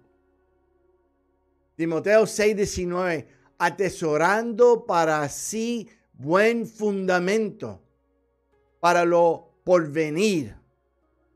Timoteo 1.74 2.26
6:19, 2.26 3.26
atesorando 3.58 4.86
para 4.86 5.28
sí 5.28 5.90
buen 6.12 6.64
fundamento 6.64 7.82
para 8.78 9.04
lo 9.04 9.50
porvenir, 9.64 10.54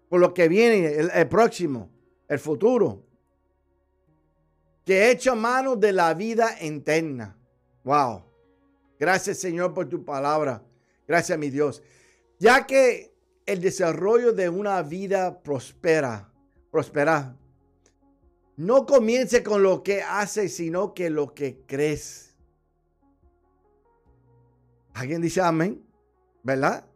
por 0.08 0.20
lo 0.20 0.32
que 0.32 0.46
viene, 0.46 0.86
el, 1.12 1.28
próximo, 1.28 1.90
el 2.28 2.38
futuro. 2.38 3.02
Que 4.84 5.10
hecho 5.10 5.34
mano 5.34 5.74
de 5.74 5.92
la 5.92 6.14
vida 6.14 6.54
eterna. 6.60 7.36
Wow. 7.82 8.31
Gracias 9.02 9.38
Señor 9.38 9.74
por 9.74 9.88
tu 9.88 10.04
palabra. 10.04 10.62
Gracias 11.08 11.36
mi 11.36 11.50
Dios. 11.50 11.82
Ya 12.38 12.68
que 12.68 13.12
el 13.46 13.60
desarrollo 13.60 14.32
de 14.32 14.48
una 14.48 14.80
vida 14.82 15.42
prospera, 15.42 16.32
prospera, 16.70 17.36
no 18.56 18.86
comience 18.86 19.42
con 19.42 19.60
lo 19.64 19.82
que 19.82 20.02
haces, 20.02 20.54
sino 20.54 20.94
que 20.94 21.10
lo 21.10 21.34
que 21.34 21.64
crees. 21.66 22.36
¿Alguien 24.94 25.20
dice 25.20 25.40
amén? 25.40 25.84
¿Verdad? 26.44 26.86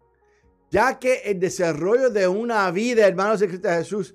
Ya 0.71 1.01
que 1.01 1.23
el 1.25 1.41
desarrollo 1.41 2.09
de 2.11 2.29
una 2.29 2.71
vida, 2.71 3.05
hermanos 3.05 3.41
de 3.41 3.49
Cristo 3.49 3.69
Jesús, 3.69 4.15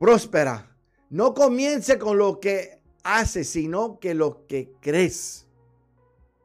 próspera. 0.00 0.76
No 1.10 1.32
comience 1.32 1.96
con 1.96 2.18
lo 2.18 2.40
que 2.40 2.80
haces, 3.04 3.48
sino 3.48 4.00
que 4.00 4.14
lo 4.14 4.48
que 4.48 4.72
crees. 4.80 5.47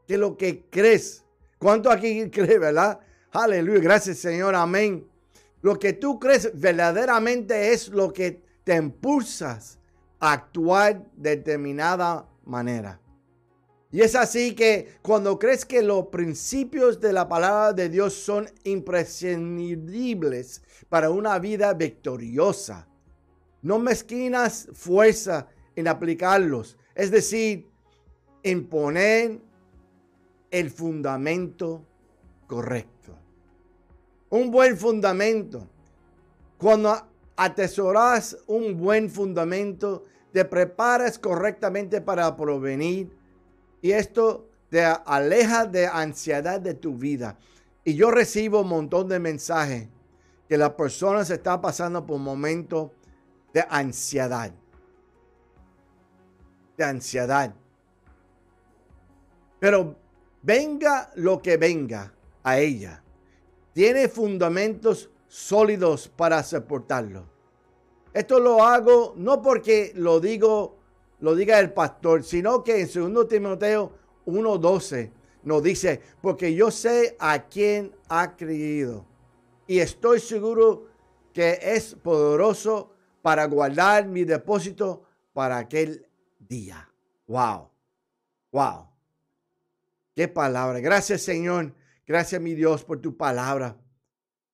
Que 0.08 0.18
lo 0.18 0.38
que 0.38 0.66
crees. 0.70 1.24
¿Cuánto 1.58 1.92
aquí 1.92 2.30
cree, 2.30 2.60
verdad? 2.60 3.00
Aleluya. 3.32 3.80
Gracias, 3.80 4.20
Señor. 4.20 4.56
Amén. 4.56 5.08
Lo 5.62 5.80
que 5.80 5.94
tú 5.94 6.20
crees 6.20 6.52
verdaderamente 6.54 7.72
es 7.72 7.90
lo 7.90 8.12
que 8.12 8.44
te 8.64 8.76
impulsas 8.76 9.80
actuar 10.20 11.06
de 11.16 11.38
determinada 11.38 12.28
manera. 12.46 13.00
Y 13.92 14.02
es 14.02 14.16
así 14.16 14.56
que 14.56 14.96
cuando 15.02 15.38
crees 15.38 15.66
que 15.66 15.84
los 15.84 16.08
principios 16.08 17.00
de 17.00 17.14
la 17.14 17.30
palabra 17.30 17.74
de 17.74 17.90
Dios 17.90 18.14
son 18.14 18.50
imprescindibles 18.64 20.64
para 20.90 21.12
una 21.12 21.38
vida 21.38 21.74
victoriosa, 21.74 22.88
no 23.62 23.78
mezquinas 23.80 24.68
fuerza 24.74 25.48
en 25.76 25.88
aplicarlos. 25.88 26.78
Es 26.96 27.12
decir, 27.12 27.70
en 28.42 28.68
poner 28.68 29.40
el 30.54 30.70
fundamento 30.70 31.84
correcto. 32.46 33.18
Un 34.30 34.52
buen 34.52 34.78
fundamento. 34.78 35.68
Cuando 36.60 36.96
atesoras 37.36 38.38
un 38.46 38.78
buen 38.78 39.10
fundamento, 39.10 40.06
te 40.32 40.46
preparas 40.46 41.18
correctamente 41.18 42.02
para 42.02 42.38
provenir 42.38 43.12
y 43.82 43.92
esto 43.92 44.48
te 44.70 44.86
aleja 44.86 45.66
de 45.66 45.88
ansiedad 45.88 46.62
de 46.62 46.76
tu 46.76 46.96
vida. 46.96 47.36
Y 47.84 47.96
yo 47.96 48.12
recibo 48.12 48.62
un 48.62 48.70
montón 48.70 49.10
de 49.10 49.20
mensajes 49.20 49.88
que 50.48 50.58
las 50.58 50.72
personas 50.72 51.32
están 51.32 51.62
pasando 51.62 52.06
por 52.06 52.20
momentos 52.20 52.92
de 53.54 53.66
ansiedad. 53.68 54.52
De 56.78 56.84
ansiedad. 56.84 57.56
Pero 59.60 60.03
venga 60.44 61.12
lo 61.16 61.42
que 61.42 61.58
venga 61.58 62.14
a 62.44 62.60
ella, 62.60 63.04
tiene 63.74 64.08
fundamentos 64.08 65.10
sólidos 65.28 66.08
para 66.08 66.44
soportarlo. 66.44 67.26
Esto 68.14 68.40
lo 68.40 68.64
hago 68.64 69.16
no 69.18 69.42
porque 69.42 69.92
lo 69.96 70.20
digo, 70.20 70.78
lo 71.20 71.34
diga 71.34 71.60
el 71.60 71.74
pastor, 71.74 72.24
sino 72.24 72.64
que 72.64 72.82
en 72.82 73.14
2 73.14 73.28
Timoteo 73.28 73.92
1:12 74.28 75.12
nos 75.44 75.64
dice, 75.64 76.00
porque 76.22 76.54
yo 76.54 76.70
sé 76.70 77.16
a 77.20 77.48
quién 77.48 77.96
ha 78.08 78.36
creído 78.36 79.06
y 79.66 79.80
estoy 79.80 80.20
seguro 80.20 80.88
que 81.34 81.60
es 81.62 81.96
poderoso 81.96 82.92
para 83.22 83.46
guardar 83.46 84.08
mi 84.08 84.24
depósito 84.24 85.04
para 85.34 85.58
aquel 85.58 86.06
día. 86.38 86.88
Wow. 87.28 87.70
Wow. 88.52 88.93
Qué 90.16 90.28
palabra. 90.28 90.80
Gracias 90.80 91.22
Señor. 91.22 91.74
Gracias 92.06 92.42
mi 92.42 92.54
Dios 92.54 92.84
por 92.84 93.00
tu 93.00 93.16
palabra. 93.16 93.78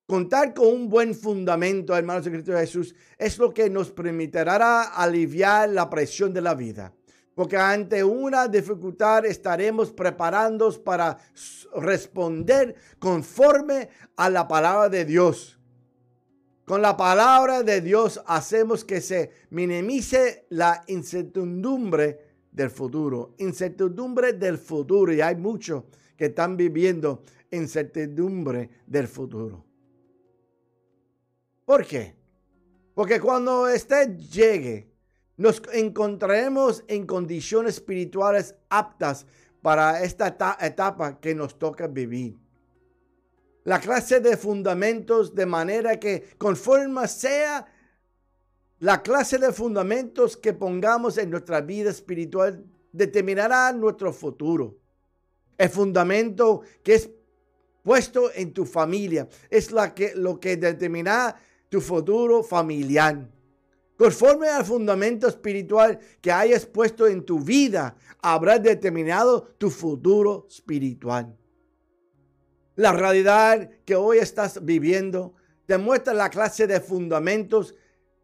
Contar 0.06 0.54
con 0.54 0.66
un 0.66 0.88
buen 0.88 1.14
fundamento, 1.14 1.96
hermanos 1.96 2.24
de 2.24 2.32
Cristo 2.32 2.52
Jesús, 2.52 2.94
es 3.16 3.38
lo 3.38 3.54
que 3.54 3.70
nos 3.70 3.90
permitirá 3.90 4.82
aliviar 4.82 5.68
la 5.68 5.88
presión 5.88 6.32
de 6.32 6.40
la 6.40 6.54
vida. 6.54 6.92
Porque 7.34 7.56
ante 7.56 8.02
una 8.02 8.48
dificultad 8.48 9.24
estaremos 9.24 9.92
preparándonos 9.92 10.78
para 10.78 11.16
responder 11.76 12.74
conforme 12.98 13.88
a 14.16 14.28
la 14.28 14.48
palabra 14.48 14.88
de 14.88 15.04
Dios. 15.04 15.60
Con 16.64 16.82
la 16.82 16.96
palabra 16.96 17.62
de 17.62 17.80
Dios 17.80 18.20
hacemos 18.26 18.84
que 18.84 19.00
se 19.00 19.30
minimice 19.50 20.46
la 20.50 20.82
incertidumbre 20.86 22.29
del 22.50 22.70
futuro. 22.70 23.34
Incertidumbre 23.38 24.32
del 24.32 24.58
futuro. 24.58 25.12
Y 25.12 25.20
hay 25.20 25.36
muchos 25.36 25.84
que 26.16 26.26
están 26.26 26.56
viviendo 26.56 27.22
incertidumbre 27.50 28.70
del 28.86 29.08
futuro. 29.08 29.64
¿Por 31.64 31.86
qué? 31.86 32.14
Porque 32.94 33.20
cuando 33.20 33.68
este 33.68 34.16
llegue, 34.16 34.90
nos 35.36 35.62
encontraremos 35.72 36.84
en 36.86 37.06
condiciones 37.06 37.76
espirituales 37.76 38.54
aptas 38.68 39.26
para 39.62 40.02
esta 40.02 40.36
etapa 40.60 41.18
que 41.18 41.34
nos 41.34 41.58
toca 41.58 41.86
vivir. 41.86 42.38
La 43.64 43.80
clase 43.80 44.20
de 44.20 44.36
fundamentos 44.36 45.34
de 45.34 45.46
manera 45.46 45.98
que 45.98 46.34
conforme 46.36 47.06
sea 47.08 47.66
la 48.80 49.02
clase 49.02 49.38
de 49.38 49.52
fundamentos 49.52 50.38
que 50.38 50.54
pongamos 50.54 51.18
en 51.18 51.30
nuestra 51.30 51.60
vida 51.60 51.90
espiritual 51.90 52.64
determinará 52.92 53.72
nuestro 53.72 54.10
futuro. 54.12 54.78
El 55.58 55.68
fundamento 55.68 56.62
que 56.82 56.94
es 56.94 57.10
puesto 57.82 58.32
en 58.34 58.54
tu 58.54 58.64
familia 58.64 59.28
es 59.50 59.70
lo 59.70 60.40
que 60.40 60.56
determinará 60.56 61.36
tu 61.68 61.82
futuro 61.82 62.42
familiar. 62.42 63.28
Conforme 63.98 64.48
al 64.48 64.64
fundamento 64.64 65.28
espiritual 65.28 65.98
que 66.22 66.32
hayas 66.32 66.64
puesto 66.64 67.06
en 67.06 67.22
tu 67.22 67.38
vida, 67.38 67.94
habrás 68.22 68.62
determinado 68.62 69.42
tu 69.58 69.68
futuro 69.68 70.46
espiritual. 70.48 71.36
La 72.76 72.92
realidad 72.92 73.68
que 73.84 73.94
hoy 73.94 74.16
estás 74.16 74.64
viviendo 74.64 75.34
demuestra 75.68 76.14
la 76.14 76.30
clase 76.30 76.66
de 76.66 76.80
fundamentos 76.80 77.74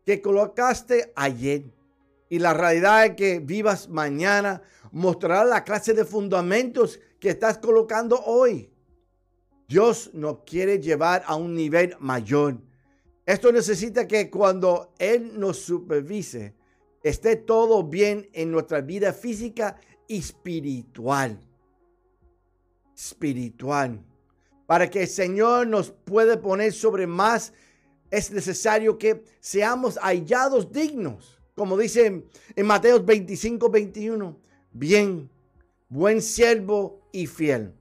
que 0.06 0.22
colocaste 0.22 1.12
ayer. 1.16 1.64
Y 2.30 2.38
la 2.38 2.54
realidad 2.54 3.16
que 3.16 3.40
vivas 3.40 3.88
mañana 3.88 4.62
mostrará 4.92 5.44
la 5.44 5.64
clase 5.64 5.92
de 5.92 6.04
fundamentos 6.04 7.00
que 7.20 7.30
estás 7.30 7.58
colocando 7.58 8.18
hoy. 8.24 8.70
Dios 9.68 10.10
nos 10.14 10.38
quiere 10.44 10.78
llevar 10.78 11.24
a 11.26 11.34
un 11.34 11.54
nivel 11.54 11.96
mayor. 11.98 12.58
Esto 13.26 13.50
necesita 13.50 14.06
que 14.06 14.30
cuando 14.30 14.94
Él 14.98 15.38
nos 15.38 15.58
supervise, 15.58 16.54
esté 17.02 17.34
todo 17.34 17.82
bien 17.82 18.28
en 18.32 18.52
nuestra 18.52 18.80
vida 18.80 19.12
física 19.12 19.80
y 20.06 20.18
espiritual. 20.18 21.40
Espiritual. 22.96 24.04
Para 24.66 24.88
que 24.88 25.02
el 25.02 25.08
Señor 25.08 25.66
nos 25.66 25.90
pueda 25.90 26.40
poner 26.40 26.72
sobre 26.72 27.08
más, 27.08 27.52
es 28.10 28.30
necesario 28.30 28.98
que 28.98 29.24
seamos 29.40 29.98
hallados 29.98 30.70
dignos. 30.70 31.40
Como 31.54 31.76
dice 31.78 32.24
en 32.54 32.66
Mateo 32.66 33.02
25, 33.02 33.70
21. 33.70 34.38
Bien, 34.72 35.30
buen 35.88 36.20
siervo 36.20 37.00
y 37.12 37.26
fiel. 37.26 37.72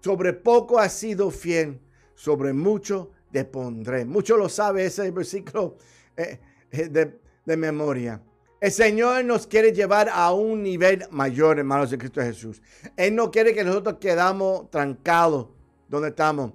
Sobre 0.00 0.34
poco 0.34 0.78
has 0.78 0.92
sido 0.92 1.30
fiel, 1.30 1.80
sobre 2.14 2.52
mucho 2.52 3.10
te 3.32 3.44
pondré. 3.44 4.04
Mucho 4.04 4.36
lo 4.36 4.48
sabe 4.48 4.84
ese 4.84 5.10
versículo 5.10 5.76
eh, 6.16 6.38
eh, 6.70 6.88
de, 6.88 7.18
de 7.44 7.56
memoria. 7.56 8.20
El 8.60 8.72
Señor 8.72 9.24
nos 9.24 9.46
quiere 9.46 9.72
llevar 9.72 10.08
a 10.10 10.32
un 10.32 10.62
nivel 10.62 11.04
mayor, 11.10 11.58
hermanos 11.58 11.90
de 11.90 11.98
Cristo 11.98 12.20
Jesús. 12.20 12.62
Él 12.96 13.14
no 13.14 13.30
quiere 13.30 13.54
que 13.54 13.64
nosotros 13.64 13.96
quedamos 14.00 14.70
trancados 14.70 15.48
donde 15.88 16.08
estamos. 16.08 16.52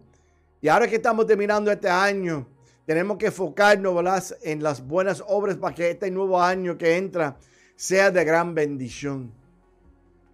Y 0.61 0.67
ahora 0.67 0.87
que 0.87 0.95
estamos 0.95 1.25
terminando 1.25 1.71
este 1.71 1.89
año, 1.89 2.47
tenemos 2.89 3.19
que 3.19 3.27
enfocarnos 3.27 4.35
en 4.41 4.63
las 4.63 4.83
buenas 4.83 5.23
obras 5.27 5.57
para 5.57 5.75
que 5.75 5.91
este 5.91 6.09
nuevo 6.09 6.41
año 6.41 6.75
que 6.75 6.97
entra 6.97 7.37
sea 7.75 8.09
de 8.09 8.25
gran 8.25 8.55
bendición. 8.55 9.31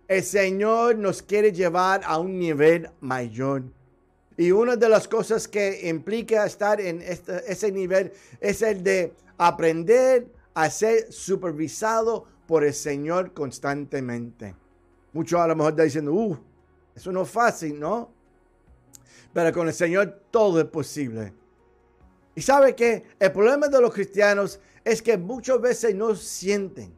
El 0.08 0.24
Señor 0.24 0.98
nos 0.98 1.22
quiere 1.22 1.52
llevar 1.52 2.00
a 2.06 2.18
un 2.18 2.40
nivel 2.40 2.90
mayor. 3.02 3.64
Y 4.38 4.52
una 4.52 4.78
de 4.78 4.88
las 4.88 5.06
cosas 5.06 5.50
que 5.50 5.90
implica 5.90 6.46
estar 6.46 6.80
en 6.80 7.02
este, 7.02 7.44
ese 7.52 7.74
nivel 7.74 8.14
es 8.40 8.62
el 8.62 8.82
de 8.82 9.12
aprender 9.38 10.26
a 10.54 10.70
ser 10.70 11.12
supervisado 11.12 12.24
por 12.48 12.64
el 12.64 12.74
Señor 12.74 13.34
constantemente. 13.34 14.56
Muchos 15.12 15.42
a 15.42 15.48
lo 15.48 15.58
mejor 15.58 15.74
están 15.74 15.88
diciendo, 15.88 16.14
uh, 16.14 16.38
eso 16.96 17.12
no 17.12 17.24
es 17.24 17.30
fácil, 17.30 17.78
¿no? 17.78 18.12
Pero 19.34 19.52
con 19.52 19.68
el 19.68 19.74
Señor 19.74 20.22
todo 20.32 20.62
es 20.62 20.68
posible. 20.68 21.34
Y 22.36 22.42
sabe 22.42 22.76
que 22.76 23.04
el 23.18 23.32
problema 23.32 23.70
de 23.70 23.82
los 23.82 23.94
cristianos 23.94 24.60
es 24.84 25.02
que 25.02 25.18
muchas 25.18 25.60
veces 25.62 25.96
no 25.96 26.14
sienten 26.16 26.94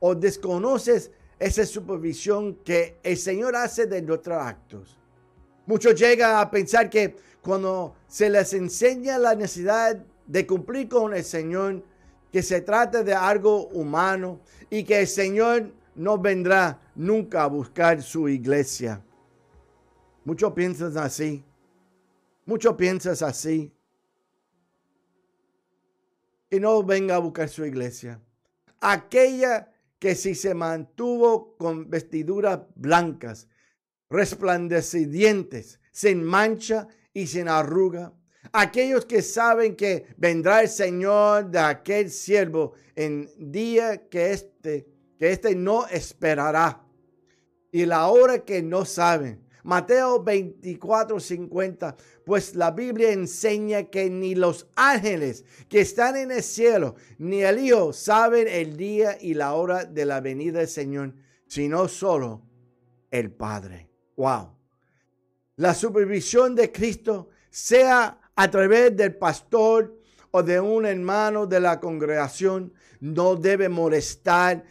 o 0.00 0.14
desconoces 0.14 1.10
esa 1.38 1.64
supervisión 1.66 2.56
que 2.64 2.98
el 3.02 3.16
Señor 3.16 3.54
hace 3.54 3.86
de 3.86 4.02
nuestros 4.02 4.38
actos. 4.38 4.98
Muchos 5.66 5.94
llegan 5.94 6.36
a 6.36 6.50
pensar 6.50 6.88
que 6.88 7.14
cuando 7.42 7.94
se 8.08 8.30
les 8.30 8.54
enseña 8.54 9.18
la 9.18 9.34
necesidad 9.34 10.02
de 10.26 10.46
cumplir 10.46 10.88
con 10.88 11.14
el 11.14 11.24
Señor, 11.24 11.82
que 12.32 12.42
se 12.42 12.60
trata 12.60 13.02
de 13.02 13.14
algo 13.14 13.68
humano 13.68 14.40
y 14.70 14.84
que 14.84 15.00
el 15.00 15.06
Señor 15.06 15.72
no 15.94 16.18
vendrá 16.18 16.80
nunca 16.94 17.44
a 17.44 17.46
buscar 17.46 18.02
su 18.02 18.28
iglesia. 18.28 19.02
Muchos 20.24 20.52
piensan 20.52 20.96
así. 20.98 21.44
Muchos 22.44 22.74
piensan 22.74 23.16
así. 23.26 23.72
Que 26.48 26.60
no 26.60 26.82
venga 26.82 27.16
a 27.16 27.18
buscar 27.18 27.48
su 27.48 27.64
iglesia. 27.64 28.20
Aquella 28.80 29.70
que 29.98 30.14
si 30.14 30.34
se 30.34 30.54
mantuvo 30.54 31.56
con 31.56 31.90
vestiduras 31.90 32.60
blancas, 32.74 33.48
resplandecientes, 34.08 35.80
sin 35.90 36.22
mancha 36.22 36.88
y 37.12 37.26
sin 37.26 37.48
arruga. 37.48 38.12
Aquellos 38.52 39.04
que 39.04 39.22
saben 39.22 39.76
que 39.76 40.06
vendrá 40.16 40.62
el 40.62 40.68
Señor 40.68 41.50
de 41.50 41.58
aquel 41.58 42.10
siervo 42.10 42.74
en 42.94 43.28
día 43.36 44.08
que 44.08 44.32
este, 44.32 44.86
que 45.18 45.32
este 45.32 45.54
no 45.54 45.86
esperará. 45.86 46.84
Y 47.70 47.84
la 47.84 48.08
hora 48.08 48.44
que 48.44 48.62
no 48.62 48.84
saben. 48.84 49.47
Mateo 49.62 50.22
24, 50.22 51.20
50. 51.20 51.96
Pues 52.24 52.54
la 52.54 52.70
Biblia 52.70 53.12
enseña 53.12 53.84
que 53.84 54.10
ni 54.10 54.34
los 54.34 54.66
ángeles 54.76 55.44
que 55.68 55.80
están 55.80 56.16
en 56.16 56.30
el 56.30 56.42
cielo, 56.42 56.94
ni 57.18 57.42
el 57.42 57.58
Hijo 57.58 57.92
saben 57.92 58.48
el 58.48 58.76
día 58.76 59.16
y 59.20 59.34
la 59.34 59.54
hora 59.54 59.84
de 59.84 60.04
la 60.04 60.20
venida 60.20 60.58
del 60.58 60.68
Señor, 60.68 61.14
sino 61.46 61.88
solo 61.88 62.42
el 63.10 63.30
Padre. 63.30 63.88
Wow. 64.16 64.54
La 65.56 65.74
supervisión 65.74 66.54
de 66.54 66.70
Cristo, 66.70 67.30
sea 67.50 68.20
a 68.36 68.50
través 68.50 68.96
del 68.96 69.16
pastor 69.16 69.98
o 70.30 70.42
de 70.42 70.60
un 70.60 70.86
hermano 70.86 71.46
de 71.46 71.60
la 71.60 71.80
congregación, 71.80 72.72
no 73.00 73.36
debe 73.36 73.68
molestar 73.68 74.64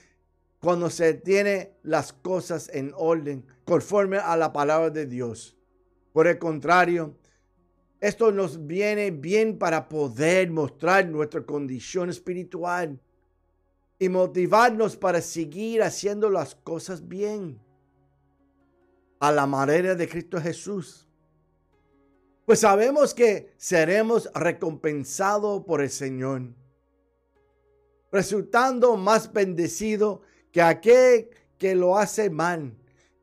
cuando 0.60 0.90
se 0.90 1.14
tiene 1.14 1.74
las 1.84 2.14
cosas 2.14 2.70
en 2.74 2.92
orden, 2.96 3.46
conforme 3.66 4.18
a 4.18 4.36
la 4.36 4.52
palabra 4.52 4.90
de 4.90 5.06
Dios. 5.06 5.56
Por 6.14 6.28
el 6.28 6.40
contrario, 6.40 7.16
esto 8.00 8.32
nos 8.32 8.66
viene 8.66 9.12
bien 9.12 9.58
para 9.58 9.90
poder 9.90 10.50
mostrar 10.52 11.08
nuestra 11.08 11.44
condición 11.46 12.10
espiritual 12.10 13.00
y 14.00 14.10
motivarnos 14.10 14.96
para 14.96 15.22
seguir 15.22 15.82
haciendo 15.82 16.30
las 16.30 16.56
cosas 16.56 17.08
bien 17.08 17.60
a 19.20 19.32
la 19.32 19.48
manera 19.48 19.96
de 19.96 20.08
Cristo 20.08 20.40
Jesús. 20.40 21.08
Pues 22.46 22.60
sabemos 22.60 23.14
que 23.14 23.54
seremos 23.58 24.30
recompensados 24.34 25.64
por 25.66 25.82
el 25.82 25.90
Señor, 25.90 26.44
resultando 28.12 28.96
más 28.96 29.34
bendecido 29.34 30.22
que 30.58 30.64
aquel 30.64 31.30
que 31.60 31.76
lo 31.76 32.00
hace 32.00 32.32
mal 32.32 32.76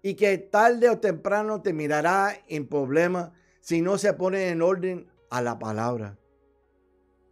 y 0.03 0.15
que 0.15 0.39
tarde 0.39 0.89
o 0.89 1.01
temprano 1.01 1.63
te 1.63 1.73
mirará 1.73 2.39
en 2.47 2.69
problema 2.69 3.33
si 3.61 3.83
no 3.83 3.99
se 3.99 4.13
pone 4.13 4.51
en 4.51 4.63
orden 4.63 5.11
a 5.31 5.43
la 5.43 5.59
palabra. 5.59 6.17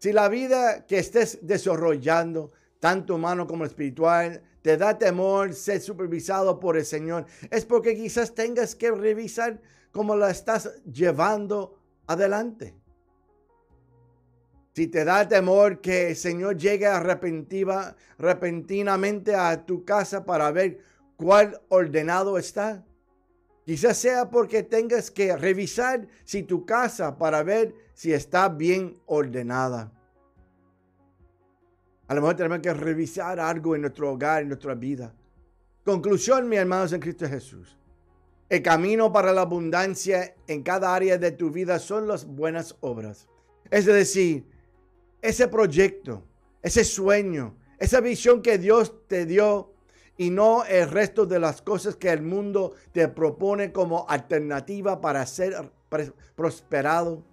Si 0.01 0.13
la 0.13 0.29
vida 0.29 0.87
que 0.87 0.99
estés 0.99 1.39
desarrollando, 1.43 2.51
tanto 2.81 3.15
humano 3.15 3.47
como 3.47 3.65
espiritual, 3.65 4.43
te 4.61 4.77
da 4.77 4.99
temor 4.99 5.55
ser 5.55 5.81
supervisado 5.81 6.59
por 6.59 6.77
el 6.77 6.85
Señor, 6.85 7.27
es 7.53 7.65
porque 7.65 7.95
quizás 7.95 8.35
tengas 8.35 8.75
que 8.75 8.91
revisar 8.91 9.61
cómo 9.93 10.17
la 10.17 10.33
estás 10.33 10.83
llevando 10.83 11.79
adelante. 12.09 12.75
Si 14.75 14.87
te 14.87 15.05
da 15.05 15.29
temor 15.29 15.81
que 15.81 16.11
el 16.11 16.17
Señor 16.17 16.57
llegue 16.57 16.87
arrepentiva, 16.87 17.95
repentinamente 18.19 19.35
a 19.35 19.67
tu 19.67 19.85
casa 19.85 20.25
para 20.25 20.51
ver 20.51 20.79
cuál 21.17 21.61
ordenado 21.69 22.39
está. 22.39 22.83
Quizás 23.67 23.99
sea 23.99 24.31
porque 24.31 24.63
tengas 24.63 25.11
que 25.11 25.37
revisar 25.37 26.09
si 26.25 26.43
tu 26.43 26.65
casa 26.65 27.19
para 27.19 27.43
ver 27.43 27.75
si 27.93 28.13
está 28.13 28.49
bien 28.49 28.99
ordenada. 29.07 29.93
A 32.09 32.15
lo 32.15 32.23
mejor 32.23 32.37
tenemos 32.37 32.59
que 32.61 32.75
revisar 32.75 33.39
algo 33.39 33.75
en 33.75 33.83
nuestro 33.83 34.13
hogar, 34.13 34.43
en 34.43 34.49
nuestra 34.49 34.75
vida. 34.75 35.15
Conclusión, 35.85 36.49
mis 36.49 36.59
hermanos 36.59 36.93
en 36.93 37.01
Cristo 37.01 37.29
Jesús. 37.29 37.77
El 38.49 38.63
camino 38.63 39.13
para 39.13 39.33
la 39.33 39.43
abundancia 39.43 40.35
en 40.47 40.63
cada 40.63 40.95
área 40.95 41.19
de 41.19 41.33
tu 41.33 41.51
vida 41.51 41.79
son 41.79 42.09
las 42.09 42.27
buenas 42.27 42.77
obras. 42.81 43.29
Es 43.71 43.87
decir, 43.87 44.47
ese 45.23 45.49
proyecto, 45.49 46.25
ese 46.61 46.85
sueño, 46.85 47.57
esa 47.79 48.01
visión 48.01 48.43
que 48.43 48.59
Dios 48.59 49.07
te 49.07 49.25
dio 49.25 49.73
y 50.17 50.31
no 50.31 50.65
el 50.65 50.91
resto 50.91 51.25
de 51.25 51.39
las 51.39 51.63
cosas 51.63 51.97
que 51.97 52.11
el 52.11 52.23
mundo 52.23 52.75
te 52.93 53.09
propone 53.09 53.73
como 53.73 54.07
alternativa 54.09 55.01
para 55.01 55.25
ser 55.25 55.71
prosperado. 56.35 57.25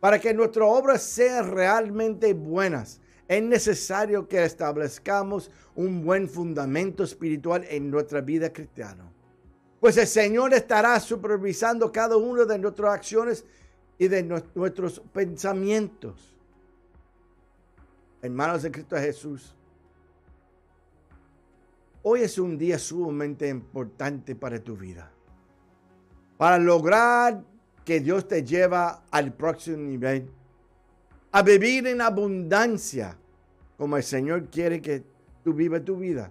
Para 0.00 0.18
que 0.18 0.34
nuestras 0.34 0.68
obras 0.68 1.02
sean 1.02 1.50
realmente 1.50 2.32
buenas, 2.32 3.00
es 3.28 3.42
necesario 3.42 4.26
que 4.26 4.42
establezcamos 4.42 5.50
un 5.76 6.04
buen 6.04 6.28
fundamento 6.28 7.04
espiritual 7.04 7.64
en 7.68 7.90
nuestra 7.90 8.20
vida 8.22 8.52
cristiana. 8.52 9.12
Pues 9.78 9.96
el 9.96 10.06
Señor 10.06 10.52
estará 10.52 10.98
supervisando 11.00 11.92
cada 11.92 12.16
una 12.16 12.44
de 12.44 12.58
nuestras 12.58 12.94
acciones 12.94 13.44
y 13.98 14.08
de 14.08 14.22
nuestros 14.54 15.00
pensamientos. 15.12 16.39
Hermanos 18.22 18.62
de 18.62 18.70
Cristo 18.70 18.96
Jesús, 18.96 19.54
hoy 22.02 22.20
es 22.20 22.38
un 22.38 22.58
día 22.58 22.78
sumamente 22.78 23.48
importante 23.48 24.36
para 24.36 24.62
tu 24.62 24.76
vida. 24.76 25.10
Para 26.36 26.58
lograr 26.58 27.42
que 27.82 28.00
Dios 28.00 28.28
te 28.28 28.44
lleva 28.44 29.04
al 29.10 29.32
próximo 29.32 29.78
nivel 29.78 30.30
a 31.32 31.42
vivir 31.42 31.86
en 31.86 32.02
abundancia, 32.02 33.16
como 33.78 33.96
el 33.96 34.02
Señor 34.02 34.50
quiere 34.50 34.82
que 34.82 35.02
tú 35.42 35.54
vivas 35.54 35.82
tu 35.84 35.96
vida. 35.96 36.30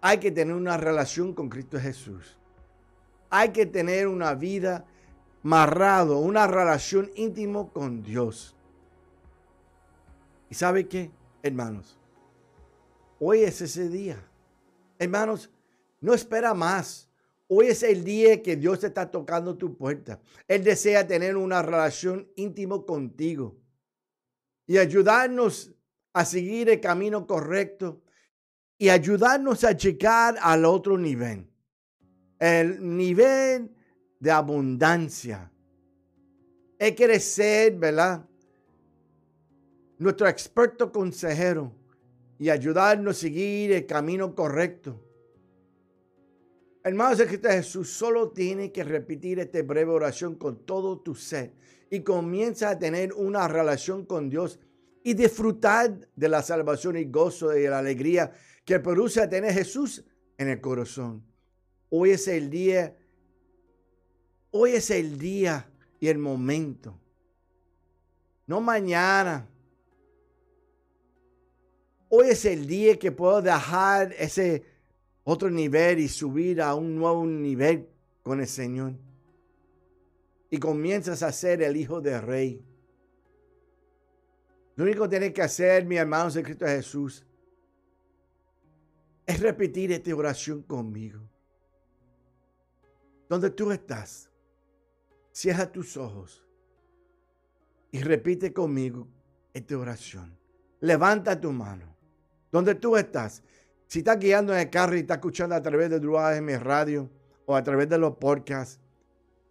Hay 0.00 0.18
que 0.18 0.32
tener 0.32 0.56
una 0.56 0.76
relación 0.76 1.32
con 1.32 1.48
Cristo 1.48 1.78
Jesús. 1.78 2.36
Hay 3.28 3.50
que 3.50 3.66
tener 3.66 4.08
una 4.08 4.34
vida 4.34 4.84
marrado, 5.44 6.18
una 6.18 6.48
relación 6.48 7.08
íntimo 7.14 7.72
con 7.72 8.02
Dios. 8.02 8.56
¿Y 10.50 10.54
sabe 10.54 10.88
qué, 10.88 11.12
hermanos? 11.42 11.96
Hoy 13.20 13.44
es 13.44 13.60
ese 13.60 13.88
día. 13.88 14.20
Hermanos, 14.98 15.48
no 16.00 16.12
espera 16.12 16.52
más. 16.54 17.08
Hoy 17.46 17.68
es 17.68 17.82
el 17.84 18.02
día 18.04 18.42
que 18.42 18.56
Dios 18.56 18.82
está 18.82 19.10
tocando 19.10 19.56
tu 19.56 19.76
puerta. 19.76 20.20
Él 20.48 20.64
desea 20.64 21.06
tener 21.06 21.36
una 21.36 21.62
relación 21.62 22.28
íntimo 22.34 22.84
contigo 22.84 23.56
y 24.66 24.78
ayudarnos 24.78 25.72
a 26.12 26.24
seguir 26.24 26.68
el 26.68 26.80
camino 26.80 27.26
correcto 27.26 28.02
y 28.76 28.88
ayudarnos 28.88 29.62
a 29.64 29.72
llegar 29.72 30.36
al 30.40 30.64
otro 30.64 30.98
nivel. 30.98 31.48
El 32.38 32.96
nivel 32.96 33.70
de 34.18 34.30
abundancia. 34.30 35.52
Él 36.78 37.20
ser, 37.20 37.76
¿verdad? 37.76 38.29
Nuestro 40.00 40.26
experto 40.28 40.90
consejero 40.90 41.74
y 42.38 42.48
ayudarnos 42.48 43.18
a 43.18 43.20
seguir 43.20 43.70
el 43.72 43.84
camino 43.84 44.34
correcto. 44.34 44.98
Hermanos 46.82 47.18
de 47.18 47.26
Cristo 47.26 47.50
Jesús, 47.50 47.90
solo 47.90 48.30
tiene 48.30 48.72
que 48.72 48.82
repetir 48.82 49.40
esta 49.40 49.60
breve 49.60 49.90
oración 49.90 50.36
con 50.36 50.64
todo 50.64 51.02
tu 51.02 51.14
ser 51.14 51.52
y 51.90 52.00
comienza 52.00 52.70
a 52.70 52.78
tener 52.78 53.12
una 53.12 53.46
relación 53.46 54.06
con 54.06 54.30
Dios 54.30 54.58
y 55.04 55.12
disfrutar 55.12 56.08
de 56.16 56.28
la 56.30 56.42
salvación 56.42 56.96
y 56.96 57.04
gozo 57.04 57.54
y 57.54 57.68
la 57.68 57.80
alegría 57.80 58.32
que 58.64 58.80
produce 58.80 59.28
tener 59.28 59.52
Jesús 59.52 60.02
en 60.38 60.48
el 60.48 60.62
corazón. 60.62 61.22
Hoy 61.90 62.12
es 62.12 62.26
el 62.26 62.48
día, 62.48 62.96
hoy 64.50 64.70
es 64.70 64.88
el 64.88 65.18
día 65.18 65.70
y 65.98 66.08
el 66.08 66.16
momento. 66.16 66.98
No 68.46 68.62
mañana. 68.62 69.49
Hoy 72.12 72.30
es 72.30 72.44
el 72.44 72.66
día 72.66 72.98
que 72.98 73.12
puedo 73.12 73.40
dejar 73.40 74.12
ese 74.14 74.64
otro 75.22 75.48
nivel 75.48 76.00
y 76.00 76.08
subir 76.08 76.60
a 76.60 76.74
un 76.74 76.96
nuevo 76.96 77.24
nivel 77.24 77.88
con 78.24 78.40
el 78.40 78.48
Señor. 78.48 78.94
Y 80.50 80.58
comienzas 80.58 81.22
a 81.22 81.30
ser 81.30 81.62
el 81.62 81.76
hijo 81.76 82.00
del 82.00 82.20
rey. 82.20 82.64
Lo 84.74 84.82
único 84.82 85.04
que 85.04 85.10
tienes 85.10 85.32
que 85.32 85.42
hacer, 85.42 85.86
mi 85.86 85.98
hermano 85.98 86.30
en 86.34 86.42
Cristo 86.42 86.66
Jesús, 86.66 87.24
es 89.24 89.38
repetir 89.38 89.92
esta 89.92 90.12
oración 90.12 90.62
conmigo. 90.62 91.20
Donde 93.28 93.50
tú 93.50 93.70
estás, 93.70 94.28
cierra 95.30 95.70
tus 95.70 95.96
ojos 95.96 96.44
y 97.92 98.02
repite 98.02 98.52
conmigo 98.52 99.06
esta 99.54 99.78
oración. 99.78 100.36
Levanta 100.80 101.40
tu 101.40 101.52
mano. 101.52 101.99
Donde 102.50 102.74
tú 102.74 102.96
estás, 102.96 103.42
si 103.86 104.00
estás 104.00 104.18
guiando 104.18 104.52
en 104.52 104.60
el 104.60 104.70
carro 104.70 104.96
y 104.96 105.00
estás 105.00 105.18
escuchando 105.18 105.54
a 105.54 105.62
través 105.62 105.90
de 105.90 106.00
Druad 106.00 106.40
mi 106.40 106.56
radio 106.56 107.10
o 107.46 107.54
a 107.56 107.62
través 107.62 107.88
de 107.88 107.98
los 107.98 108.16
podcasts, 108.16 108.80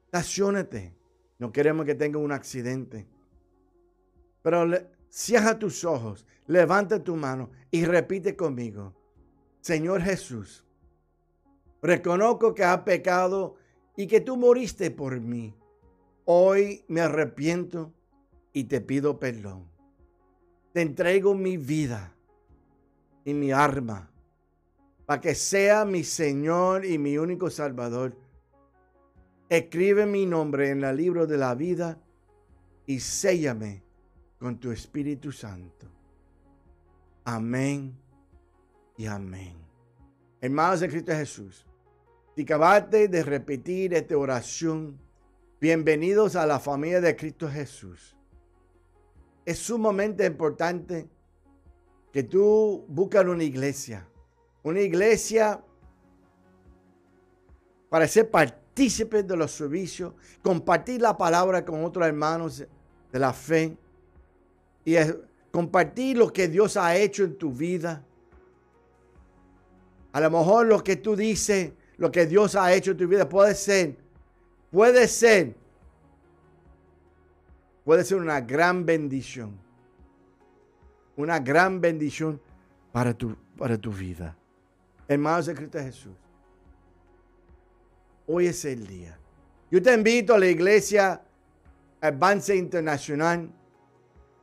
estacionate. 0.05 0.95
No 1.37 1.51
queremos 1.51 1.85
que 1.85 1.95
tenga 1.95 2.19
un 2.19 2.31
accidente. 2.31 3.07
Pero 4.41 4.65
cierra 5.09 5.59
tus 5.59 5.83
ojos, 5.83 6.25
levanta 6.47 7.03
tu 7.03 7.15
mano 7.15 7.49
y 7.71 7.85
repite 7.85 8.35
conmigo. 8.35 8.93
Señor 9.61 10.01
Jesús, 10.01 10.65
reconozco 11.81 12.53
que 12.53 12.63
has 12.63 12.81
pecado 12.81 13.55
y 13.97 14.07
que 14.07 14.21
tú 14.21 14.37
moriste 14.37 14.91
por 14.91 15.19
mí. 15.19 15.53
Hoy 16.25 16.85
me 16.87 17.01
arrepiento 17.01 17.93
y 18.53 18.65
te 18.65 18.81
pido 18.81 19.19
perdón. 19.19 19.69
Te 20.73 20.81
entrego 20.81 21.33
mi 21.33 21.57
vida 21.57 22.15
y 23.25 23.33
mi 23.33 23.51
arma 23.51 24.09
para 25.09 25.21
que 25.21 25.33
sea 25.33 25.85
mi 25.85 26.03
Señor 26.03 26.85
y 26.85 26.99
mi 26.99 27.17
único 27.17 27.49
Salvador. 27.49 28.15
Escribe 29.49 30.05
mi 30.05 30.27
nombre 30.27 30.69
en 30.69 30.83
el 30.83 30.95
libro 30.95 31.25
de 31.25 31.35
la 31.35 31.55
vida 31.55 31.97
y 32.85 32.99
séllame 32.99 33.81
con 34.37 34.59
tu 34.59 34.71
Espíritu 34.71 35.31
Santo. 35.31 35.87
Amén 37.25 37.97
y 38.97 39.07
amén. 39.07 39.55
Hermanos 40.41 40.81
de 40.81 40.89
Cristo 40.89 41.11
Jesús, 41.13 41.65
si 42.35 42.43
acabaste 42.43 43.07
de 43.07 43.23
repetir 43.23 43.95
esta 43.95 44.15
oración, 44.15 44.99
bienvenidos 45.59 46.35
a 46.35 46.45
la 46.45 46.59
familia 46.59 47.01
de 47.01 47.15
Cristo 47.15 47.49
Jesús. 47.49 48.15
Es 49.43 49.57
sumamente 49.57 50.23
importante 50.23 51.09
que 52.11 52.23
tú 52.23 52.85
busques 52.87 53.23
una 53.25 53.43
iglesia 53.43 54.09
una 54.63 54.81
iglesia 54.81 55.61
para 57.89 58.07
ser 58.07 58.29
partícipe 58.29 59.23
de 59.23 59.35
los 59.35 59.51
servicios, 59.51 60.13
compartir 60.41 61.01
la 61.01 61.17
palabra 61.17 61.65
con 61.65 61.83
otros 61.83 62.05
hermanos 62.05 62.65
de 63.11 63.19
la 63.19 63.33
fe 63.33 63.75
y 64.85 64.95
compartir 65.51 66.17
lo 66.17 66.31
que 66.31 66.47
Dios 66.47 66.77
ha 66.77 66.95
hecho 66.95 67.23
en 67.23 67.37
tu 67.37 67.51
vida. 67.51 68.03
A 70.11 70.21
lo 70.21 70.29
mejor 70.29 70.67
lo 70.67 70.83
que 70.83 70.95
tú 70.95 71.15
dices, 71.15 71.71
lo 71.97 72.11
que 72.11 72.25
Dios 72.25 72.55
ha 72.55 72.73
hecho 72.73 72.91
en 72.91 72.97
tu 72.97 73.07
vida 73.07 73.27
puede 73.27 73.55
ser, 73.55 73.95
puede 74.71 75.07
ser, 75.07 75.55
puede 77.83 78.03
ser 78.03 78.17
una 78.17 78.41
gran 78.41 78.85
bendición. 78.85 79.68
Una 81.19 81.37
gran 81.37 81.81
bendición 81.81 82.39
para 82.93 83.13
tu, 83.13 83.35
para 83.57 83.77
tu 83.77 83.91
vida. 83.91 84.37
Hermanos 85.05 85.47
de 85.47 85.53
Cristo 85.53 85.77
Jesús, 85.77 86.13
hoy 88.25 88.47
es 88.47 88.63
el 88.63 88.87
día. 88.87 89.19
Yo 89.69 89.81
te 89.81 89.93
invito 89.93 90.33
a 90.33 90.39
la 90.39 90.47
iglesia 90.47 91.21
Avance 91.99 92.55
Internacional, 92.55 93.49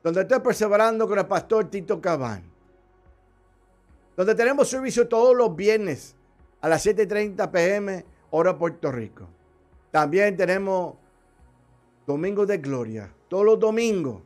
donde 0.02 0.20
estoy 0.20 0.38
perseverando 0.40 1.08
con 1.08 1.18
el 1.18 1.24
pastor 1.24 1.70
Tito 1.70 1.98
Cabán, 1.98 2.42
donde 4.14 4.34
tenemos 4.34 4.68
servicio 4.68 5.08
todos 5.08 5.34
los 5.34 5.56
viernes 5.56 6.14
a 6.60 6.68
las 6.68 6.84
7.30 6.84 7.50
pm, 7.50 8.04
hora 8.32 8.58
Puerto 8.58 8.92
Rico. 8.92 9.26
También 9.90 10.36
tenemos 10.36 10.96
Domingos 12.06 12.46
de 12.46 12.58
Gloria, 12.58 13.10
todos 13.28 13.46
los 13.46 13.58
domingos, 13.58 14.20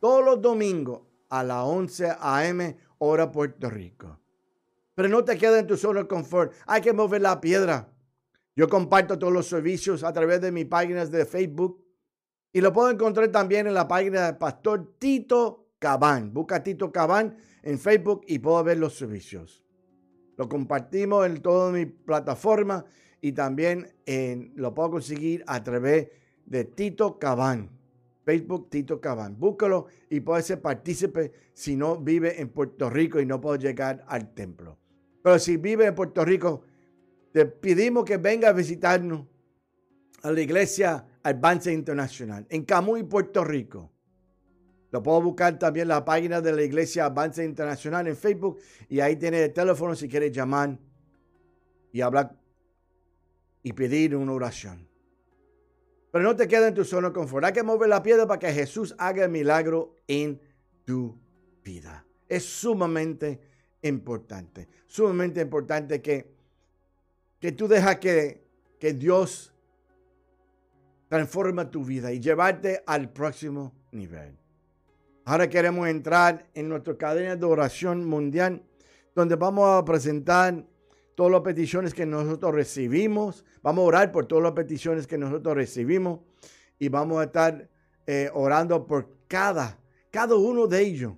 todos 0.00 0.24
los 0.24 0.40
domingos 0.40 1.02
a 1.28 1.44
las 1.44 1.64
11 1.64 2.16
am, 2.18 2.76
hora 2.98 3.30
Puerto 3.30 3.70
Rico. 3.70 4.18
Pero 4.94 5.08
no 5.08 5.24
te 5.24 5.38
quedes 5.38 5.60
en 5.60 5.66
tu 5.66 5.76
zona 5.76 6.00
de 6.00 6.08
confort. 6.08 6.52
Hay 6.66 6.80
que 6.80 6.92
mover 6.92 7.20
la 7.20 7.40
piedra. 7.40 7.92
Yo 8.56 8.68
comparto 8.68 9.18
todos 9.18 9.32
los 9.32 9.46
servicios 9.46 10.02
a 10.02 10.12
través 10.12 10.40
de 10.40 10.50
mis 10.50 10.66
páginas 10.66 11.10
de 11.10 11.24
Facebook. 11.24 11.84
Y 12.52 12.60
lo 12.60 12.72
puedo 12.72 12.90
encontrar 12.90 13.28
también 13.28 13.68
en 13.68 13.74
la 13.74 13.86
página 13.86 14.26
del 14.26 14.36
pastor 14.36 14.96
Tito 14.98 15.68
Cabán. 15.78 16.34
Busca 16.34 16.62
Tito 16.62 16.90
Cabán 16.90 17.36
en 17.62 17.78
Facebook 17.78 18.22
y 18.26 18.40
puedo 18.40 18.64
ver 18.64 18.78
los 18.78 18.96
servicios. 18.96 19.64
Lo 20.36 20.48
compartimos 20.48 21.26
en 21.26 21.40
toda 21.40 21.70
mi 21.70 21.86
plataforma 21.86 22.84
y 23.20 23.32
también 23.32 23.94
en, 24.06 24.52
lo 24.56 24.74
puedo 24.74 24.90
conseguir 24.90 25.44
a 25.46 25.62
través 25.62 26.08
de 26.46 26.64
Tito 26.64 27.18
Cabán. 27.18 27.77
Facebook 28.28 28.68
Tito 28.68 29.00
Cabán. 29.00 29.40
Búscalo 29.40 29.86
y 30.10 30.20
puede 30.20 30.42
ser 30.42 30.60
partícipe 30.60 31.32
si 31.54 31.76
no 31.76 31.96
vive 31.96 32.38
en 32.38 32.50
Puerto 32.50 32.90
Rico 32.90 33.18
y 33.20 33.24
no 33.24 33.40
puede 33.40 33.58
llegar 33.58 34.04
al 34.06 34.34
templo. 34.34 34.76
Pero 35.22 35.38
si 35.38 35.56
vive 35.56 35.86
en 35.86 35.94
Puerto 35.94 36.26
Rico, 36.26 36.62
te 37.32 37.46
pedimos 37.46 38.04
que 38.04 38.18
venga 38.18 38.50
a 38.50 38.52
visitarnos 38.52 39.26
a 40.20 40.30
la 40.30 40.42
iglesia 40.42 41.06
Advance 41.22 41.72
Internacional 41.72 42.46
en 42.50 42.66
Camuy, 42.66 43.02
Puerto 43.04 43.42
Rico. 43.44 43.90
Lo 44.90 45.02
puedo 45.02 45.22
buscar 45.22 45.58
también 45.58 45.84
en 45.84 45.88
la 45.88 46.04
página 46.04 46.42
de 46.42 46.52
la 46.52 46.62
iglesia 46.62 47.06
Advance 47.06 47.42
Internacional 47.42 48.08
en 48.08 48.16
Facebook 48.16 48.58
y 48.90 49.00
ahí 49.00 49.16
tiene 49.16 49.42
el 49.42 49.54
teléfono 49.54 49.94
si 49.94 50.06
quieres 50.06 50.32
llamar 50.32 50.78
y 51.92 52.02
hablar 52.02 52.36
y 53.62 53.72
pedir 53.72 54.14
una 54.14 54.32
oración. 54.32 54.86
Pero 56.10 56.24
no 56.24 56.34
te 56.34 56.48
quedes 56.48 56.68
en 56.68 56.74
tu 56.74 56.84
zona 56.84 57.08
de 57.08 57.14
confort. 57.14 57.44
Hay 57.44 57.52
que 57.52 57.62
mover 57.62 57.88
la 57.88 58.02
piedra 58.02 58.26
para 58.26 58.38
que 58.38 58.52
Jesús 58.52 58.94
haga 58.98 59.24
el 59.24 59.30
milagro 59.30 59.94
en 60.06 60.40
tu 60.84 61.18
vida. 61.62 62.04
Es 62.28 62.44
sumamente 62.44 63.40
importante. 63.82 64.68
Sumamente 64.86 65.40
importante 65.40 66.00
que, 66.00 66.30
que 67.38 67.52
tú 67.52 67.68
dejas 67.68 67.98
que, 67.98 68.42
que 68.78 68.94
Dios 68.94 69.52
transforma 71.08 71.70
tu 71.70 71.84
vida 71.84 72.12
y 72.12 72.20
llevarte 72.20 72.82
al 72.86 73.10
próximo 73.10 73.72
nivel. 73.92 74.36
Ahora 75.24 75.48
queremos 75.48 75.88
entrar 75.88 76.46
en 76.54 76.68
nuestra 76.68 76.96
cadena 76.96 77.36
de 77.36 77.44
oración 77.44 78.04
mundial, 78.04 78.62
donde 79.14 79.36
vamos 79.36 79.68
a 79.68 79.84
presentar 79.84 80.64
todas 81.18 81.32
las 81.32 81.40
peticiones 81.40 81.94
que 81.94 82.06
nosotros 82.06 82.54
recibimos. 82.54 83.44
Vamos 83.60 83.82
a 83.82 83.86
orar 83.86 84.12
por 84.12 84.26
todas 84.26 84.44
las 84.44 84.52
peticiones 84.52 85.08
que 85.08 85.18
nosotros 85.18 85.56
recibimos 85.56 86.20
y 86.78 86.88
vamos 86.90 87.18
a 87.18 87.24
estar 87.24 87.68
eh, 88.06 88.30
orando 88.32 88.86
por 88.86 89.08
cada, 89.26 89.80
cada 90.12 90.36
uno 90.36 90.68
de 90.68 90.80
ellos. 90.80 91.14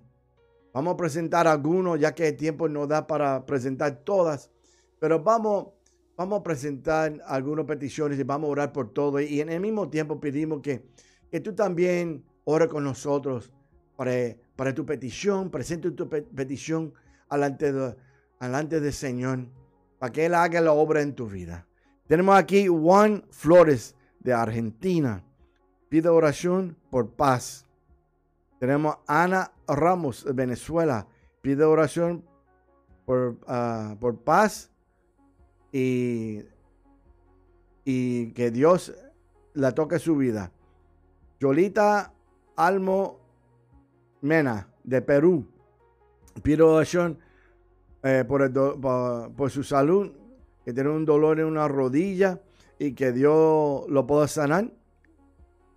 Vamos 0.72 0.94
a 0.94 0.96
presentar 0.96 1.46
algunos, 1.46 2.00
ya 2.00 2.14
que 2.14 2.28
el 2.28 2.36
tiempo 2.38 2.66
no 2.66 2.86
da 2.86 3.06
para 3.06 3.44
presentar 3.44 3.94
todas, 4.02 4.48
pero 4.98 5.22
vamos, 5.22 5.66
vamos 6.16 6.40
a 6.40 6.42
presentar 6.44 7.20
algunas 7.26 7.66
peticiones 7.66 8.18
y 8.18 8.22
vamos 8.22 8.48
a 8.48 8.52
orar 8.52 8.72
por 8.72 8.94
todo. 8.94 9.20
Y 9.20 9.42
en 9.42 9.50
el 9.50 9.60
mismo 9.60 9.90
tiempo 9.90 10.18
pedimos 10.18 10.62
que, 10.62 10.82
que 11.30 11.40
tú 11.40 11.54
también 11.54 12.24
ores 12.44 12.68
con 12.68 12.84
nosotros 12.84 13.52
para, 13.96 14.34
para 14.56 14.74
tu 14.74 14.86
petición, 14.86 15.50
presente 15.50 15.90
tu 15.90 16.08
petición 16.08 16.94
alante, 17.28 17.70
de, 17.70 17.94
alante 18.38 18.80
del 18.80 18.94
Señor, 18.94 19.59
para 20.00 20.12
que 20.12 20.24
Él 20.24 20.34
haga 20.34 20.62
la 20.62 20.72
obra 20.72 21.02
en 21.02 21.14
tu 21.14 21.28
vida. 21.28 21.66
Tenemos 22.08 22.34
aquí 22.34 22.66
Juan 22.66 23.22
Flores 23.30 23.94
de 24.18 24.32
Argentina. 24.32 25.22
Pide 25.90 26.08
oración 26.08 26.74
por 26.88 27.10
paz. 27.10 27.66
Tenemos 28.58 28.96
Ana 29.06 29.52
Ramos 29.68 30.24
de 30.24 30.32
Venezuela. 30.32 31.06
Pide 31.42 31.64
oración 31.64 32.24
por, 33.04 33.36
ah, 33.46 33.94
por 34.00 34.16
paz 34.20 34.70
y, 35.70 36.44
y 37.84 38.32
que 38.32 38.50
Dios 38.50 38.94
la 39.52 39.74
toque 39.74 39.98
su 39.98 40.16
vida. 40.16 40.50
Yolita 41.38 42.14
Almo 42.56 43.20
Mena 44.22 44.66
de 44.82 45.02
Perú. 45.02 45.46
Pide 46.42 46.62
oración 46.62 47.18
eh, 48.02 48.24
por, 48.26 48.50
por, 49.34 49.50
su 49.50 49.62
salud, 49.62 50.12
que 50.64 50.72
tiene 50.72 50.90
un 50.90 51.04
dolor 51.04 51.40
en 51.40 51.46
una 51.46 51.68
rodilla 51.68 52.40
y 52.78 52.92
que 52.92 53.12
Dios 53.12 53.88
lo 53.88 54.06
pueda 54.06 54.28
sanar. 54.28 54.70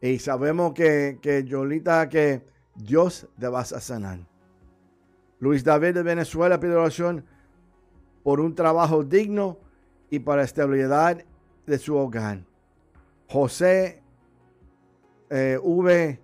Y 0.02 0.20
sabemos 0.20 0.74
que, 0.74 1.20
que 1.22 1.44
Yolita 1.44 2.10
que 2.10 2.44
Dios 2.76 3.28
te 3.40 3.48
vas 3.48 3.74
a 3.74 3.80
sanar. 3.80 4.20
Luis 5.40 5.64
David 5.64 5.96
de 5.96 6.04
Venezuela 6.04 6.60
pide 6.60 6.76
oración 6.76 7.26
por 8.24 8.40
un 8.40 8.56
trabajo 8.56 9.04
digno 9.04 9.58
y 10.10 10.20
para 10.20 10.44
estabilidad 10.44 11.24
de 11.66 11.78
su 11.78 11.96
hogar. 11.96 12.44
José 13.28 14.02
eh, 15.30 15.60
V. 15.62 16.20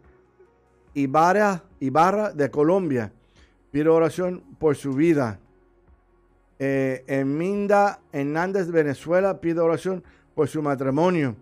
Ibarra, 0.93 1.63
Ibarra 1.79 2.31
de 2.31 2.49
Colombia 2.49 3.11
pide 3.71 3.89
oración 3.89 4.43
por 4.59 4.75
su 4.75 4.93
vida. 4.93 5.39
Eh, 6.61 7.05
Eminda 7.07 8.01
Hernández 8.11 8.67
de 8.67 8.73
Venezuela 8.73 9.39
pide 9.39 9.61
oración 9.61 10.03
por 10.35 10.49
su 10.49 10.61
matrimonio 10.61 11.37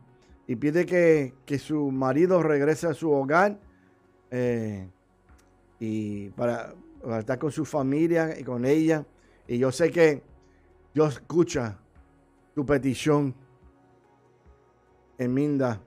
y 0.45 0.56
pide 0.56 0.86
que, 0.86 1.34
su 1.58 1.91
marido 1.91 2.43
regrese 2.43 2.86
a 2.86 2.93
su 2.93 3.12
hogar 3.12 3.60
eh, 4.30 4.88
y 5.80 6.30
para, 6.30 6.73
estar 7.19 7.39
con 7.39 7.51
su 7.51 7.65
familia 7.65 8.39
y 8.39 8.43
con 8.43 8.63
ella. 8.63 9.06
Y 9.47 9.58
yo 9.58 9.71
sé 9.71 9.91
que 9.91 10.21
Dios 10.93 11.15
escucha 11.15 11.80
tu 12.53 12.65
petición, 12.65 13.34
Eminda. 15.17 15.82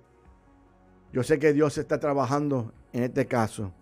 Yo 1.13 1.23
sé 1.23 1.39
que 1.39 1.53
Dios 1.53 1.79
está 1.79 2.01
trabajando 2.01 2.73
en 2.93 3.05
este 3.05 3.27
caso. 3.27 3.73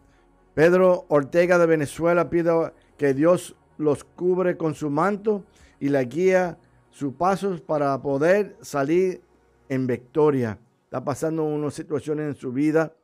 Pedro 0.55 1.07
Ortega 1.09 1.59
de 1.59 1.67
Venezuela 1.67 2.29
pide 2.29 2.53
que 2.99 3.15
Dios 3.15 3.57
los 3.79 4.05
cubre 4.05 4.57
con 4.57 4.75
su 4.75 4.91
manto 4.91 5.45
y 5.81 5.89
la 5.89 6.05
guía 6.05 6.59
sus 6.91 7.15
pasos 7.15 7.61
para 7.61 8.01
poder 8.03 8.57
salir 8.61 9.23
en 9.69 9.87
victoria. 9.87 10.59
Está 10.85 11.05
pasando 11.05 11.45
unas 11.45 11.75
situaciones 11.75 12.27
en 12.27 12.35
su 12.35 12.53
vida 12.53 12.95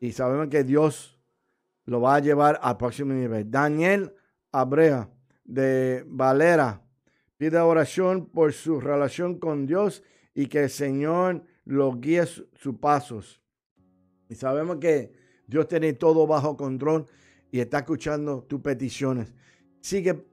y 0.00 0.12
sabemos 0.12 0.48
que 0.48 0.64
Dios 0.64 1.18
lo 1.84 2.00
va 2.00 2.16
a 2.16 2.20
llevar 2.20 2.58
al 2.62 2.76
próximo 2.76 3.12
nivel. 3.12 3.50
Daniel 3.50 4.14
Abrea 4.50 5.08
de 5.44 6.04
Valera 6.06 6.82
pide 7.36 7.58
oración 7.58 8.26
por 8.26 8.52
su 8.52 8.80
relación 8.80 9.38
con 9.38 9.66
Dios 9.66 10.02
y 10.34 10.46
que 10.46 10.64
el 10.64 10.70
Señor 10.70 11.44
lo 11.64 11.92
guíe 11.98 12.24
sus 12.26 12.76
pasos. 12.80 13.40
Y 14.28 14.34
sabemos 14.34 14.78
que 14.78 15.12
Dios 15.46 15.68
tiene 15.68 15.92
todo 15.92 16.26
bajo 16.26 16.56
control 16.56 17.06
y 17.50 17.60
está 17.60 17.78
escuchando 17.80 18.42
tus 18.42 18.60
peticiones. 18.60 19.34
Sigue, 19.82 20.24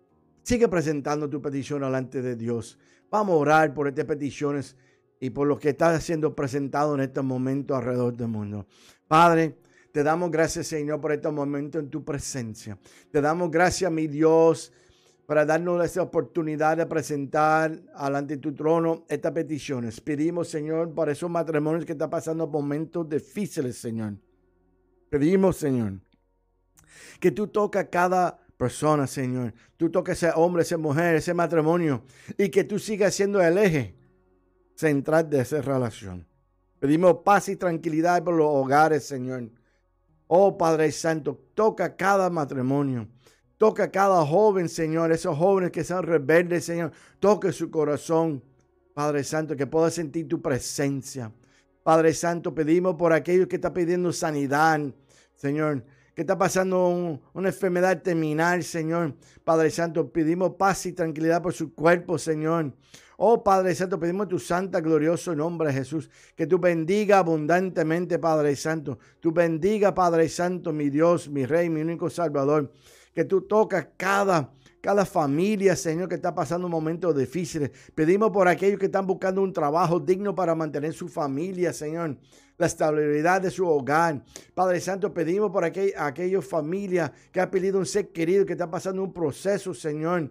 sigue 0.43 0.67
presentando 0.67 1.27
tu 1.27 1.41
petición 1.41 1.81
delante 1.81 2.21
de 2.21 2.35
Dios. 2.35 2.77
Vamos 3.09 3.33
a 3.33 3.37
orar 3.37 3.73
por 3.73 3.87
estas 3.87 4.05
peticiones 4.05 4.77
y 5.19 5.31
por 5.31 5.47
lo 5.47 5.57
que 5.57 5.69
está 5.69 5.99
siendo 5.99 6.35
presentado 6.35 6.93
en 6.93 7.01
este 7.01 7.21
momento 7.23 7.75
alrededor 7.75 8.15
del 8.15 8.27
mundo. 8.27 8.67
Padre, 9.07 9.57
te 9.91 10.03
damos 10.03 10.29
gracias, 10.29 10.67
Señor, 10.67 11.01
por 11.01 11.11
este 11.11 11.29
momento 11.31 11.79
en 11.79 11.89
tu 11.89 12.05
presencia. 12.05 12.77
Te 13.11 13.21
damos 13.21 13.49
gracias, 13.49 13.91
mi 13.91 14.05
Dios, 14.05 14.71
para 15.25 15.45
darnos 15.45 15.83
esa 15.83 16.03
oportunidad 16.03 16.77
de 16.77 16.85
presentar 16.85 17.71
delante 17.71 18.35
de 18.35 18.41
tu 18.41 18.53
trono 18.53 19.05
estas 19.09 19.31
peticiones. 19.31 19.99
Pedimos, 19.99 20.47
Señor, 20.47 20.93
para 20.93 21.11
esos 21.11 21.29
matrimonios 21.29 21.85
que 21.85 21.93
están 21.93 22.11
pasando 22.11 22.45
momentos 22.45 23.09
difíciles, 23.09 23.79
Señor. 23.79 24.13
Pedimos, 25.09 25.57
Señor, 25.57 25.93
que 27.19 27.31
tú 27.31 27.47
tocas 27.47 27.87
cada 27.91 28.39
persona, 28.59 29.07
Señor. 29.07 29.53
Tú 29.77 29.89
toques 29.89 30.21
ese 30.21 30.33
hombre, 30.35 30.63
esa 30.63 30.77
mujer, 30.77 31.15
ese 31.15 31.33
matrimonio. 31.33 32.03
Y 32.37 32.49
que 32.49 32.65
tú 32.65 32.77
sigas 32.77 33.15
siendo 33.15 33.41
el 33.41 33.57
eje 33.57 33.95
central 34.75 35.29
de 35.29 35.39
esa 35.39 35.61
relación. 35.61 36.27
Pedimos 36.77 37.19
paz 37.23 37.47
y 37.47 37.55
tranquilidad 37.55 38.21
por 38.21 38.33
los 38.35 38.47
hogares, 38.49 39.05
Señor. 39.05 39.49
Oh 40.27 40.57
Padre 40.57 40.91
Santo, 40.91 41.41
toca 41.53 41.95
cada 41.95 42.29
matrimonio. 42.29 43.07
Toca 43.57 43.89
cada 43.89 44.25
joven, 44.25 44.67
Señor. 44.67 45.13
Esos 45.13 45.37
jóvenes 45.37 45.71
que 45.71 45.85
son 45.85 46.03
rebeldes, 46.03 46.65
Señor. 46.65 46.91
Toque 47.21 47.53
su 47.53 47.71
corazón, 47.71 48.43
Padre 48.93 49.23
Santo, 49.23 49.55
que 49.55 49.67
pueda 49.67 49.89
sentir 49.89 50.27
tu 50.27 50.41
presencia. 50.41 51.31
Padre 51.81 52.13
Santo, 52.13 52.53
pedimos 52.53 52.95
por 52.95 53.13
aquellos 53.13 53.47
que 53.47 53.55
están 53.55 53.73
pidiendo 53.73 54.11
sanidad, 54.11 54.81
Señor, 55.35 55.85
que 56.19 56.23
está 56.23 56.37
pasando 56.37 57.17
una 57.33 57.47
enfermedad 57.47 58.01
terminal, 58.01 58.61
Señor. 58.61 59.15
Padre 59.45 59.71
Santo, 59.71 60.11
pedimos 60.11 60.55
paz 60.55 60.85
y 60.85 60.91
tranquilidad 60.91 61.41
por 61.41 61.53
su 61.53 61.73
cuerpo, 61.73 62.17
Señor. 62.17 62.73
Oh 63.15 63.41
Padre 63.41 63.73
Santo, 63.73 63.97
pedimos 63.97 64.27
tu 64.27 64.37
santa, 64.37 64.81
glorioso 64.81 65.33
nombre, 65.33 65.71
Jesús. 65.71 66.09
Que 66.35 66.45
tú 66.45 66.59
bendiga 66.59 67.19
abundantemente, 67.19 68.19
Padre 68.19 68.57
Santo. 68.57 68.99
Tú 69.21 69.31
bendiga, 69.31 69.95
Padre 69.95 70.27
Santo, 70.27 70.73
mi 70.73 70.89
Dios, 70.89 71.29
mi 71.29 71.45
Rey, 71.45 71.69
mi 71.69 71.79
único 71.79 72.09
Salvador. 72.09 72.69
Que 73.15 73.23
tú 73.23 73.43
tocas 73.43 73.87
cada 73.95 74.51
cada 74.81 75.05
familia, 75.05 75.75
Señor, 75.77 76.09
que 76.09 76.15
está 76.15 76.35
pasando 76.35 76.67
momentos 76.67 77.15
difíciles. 77.17 77.71
Pedimos 77.95 78.31
por 78.31 78.49
aquellos 78.49 78.77
que 78.77 78.87
están 78.87 79.07
buscando 79.07 79.41
un 79.41 79.53
trabajo 79.53 80.01
digno 80.01 80.35
para 80.35 80.53
mantener 80.53 80.91
su 80.91 81.07
familia, 81.07 81.71
Señor 81.71 82.17
la 82.59 82.67
estabilidad 82.67 83.41
de 83.41 83.49
su 83.49 83.65
hogar. 83.65 84.21
Padre 84.53 84.81
Santo, 84.81 85.13
pedimos 85.13 85.49
por 85.49 85.63
aquel, 85.63 85.93
aquellas 85.97 86.45
familias 86.45 87.09
que 87.31 87.39
ha 87.39 87.49
pedido 87.49 87.79
un 87.79 87.85
ser 87.85 88.09
querido 88.09 88.45
que 88.45 88.51
está 88.51 88.69
pasando 88.69 89.01
un 89.01 89.13
proceso, 89.13 89.73
Señor. 89.73 90.29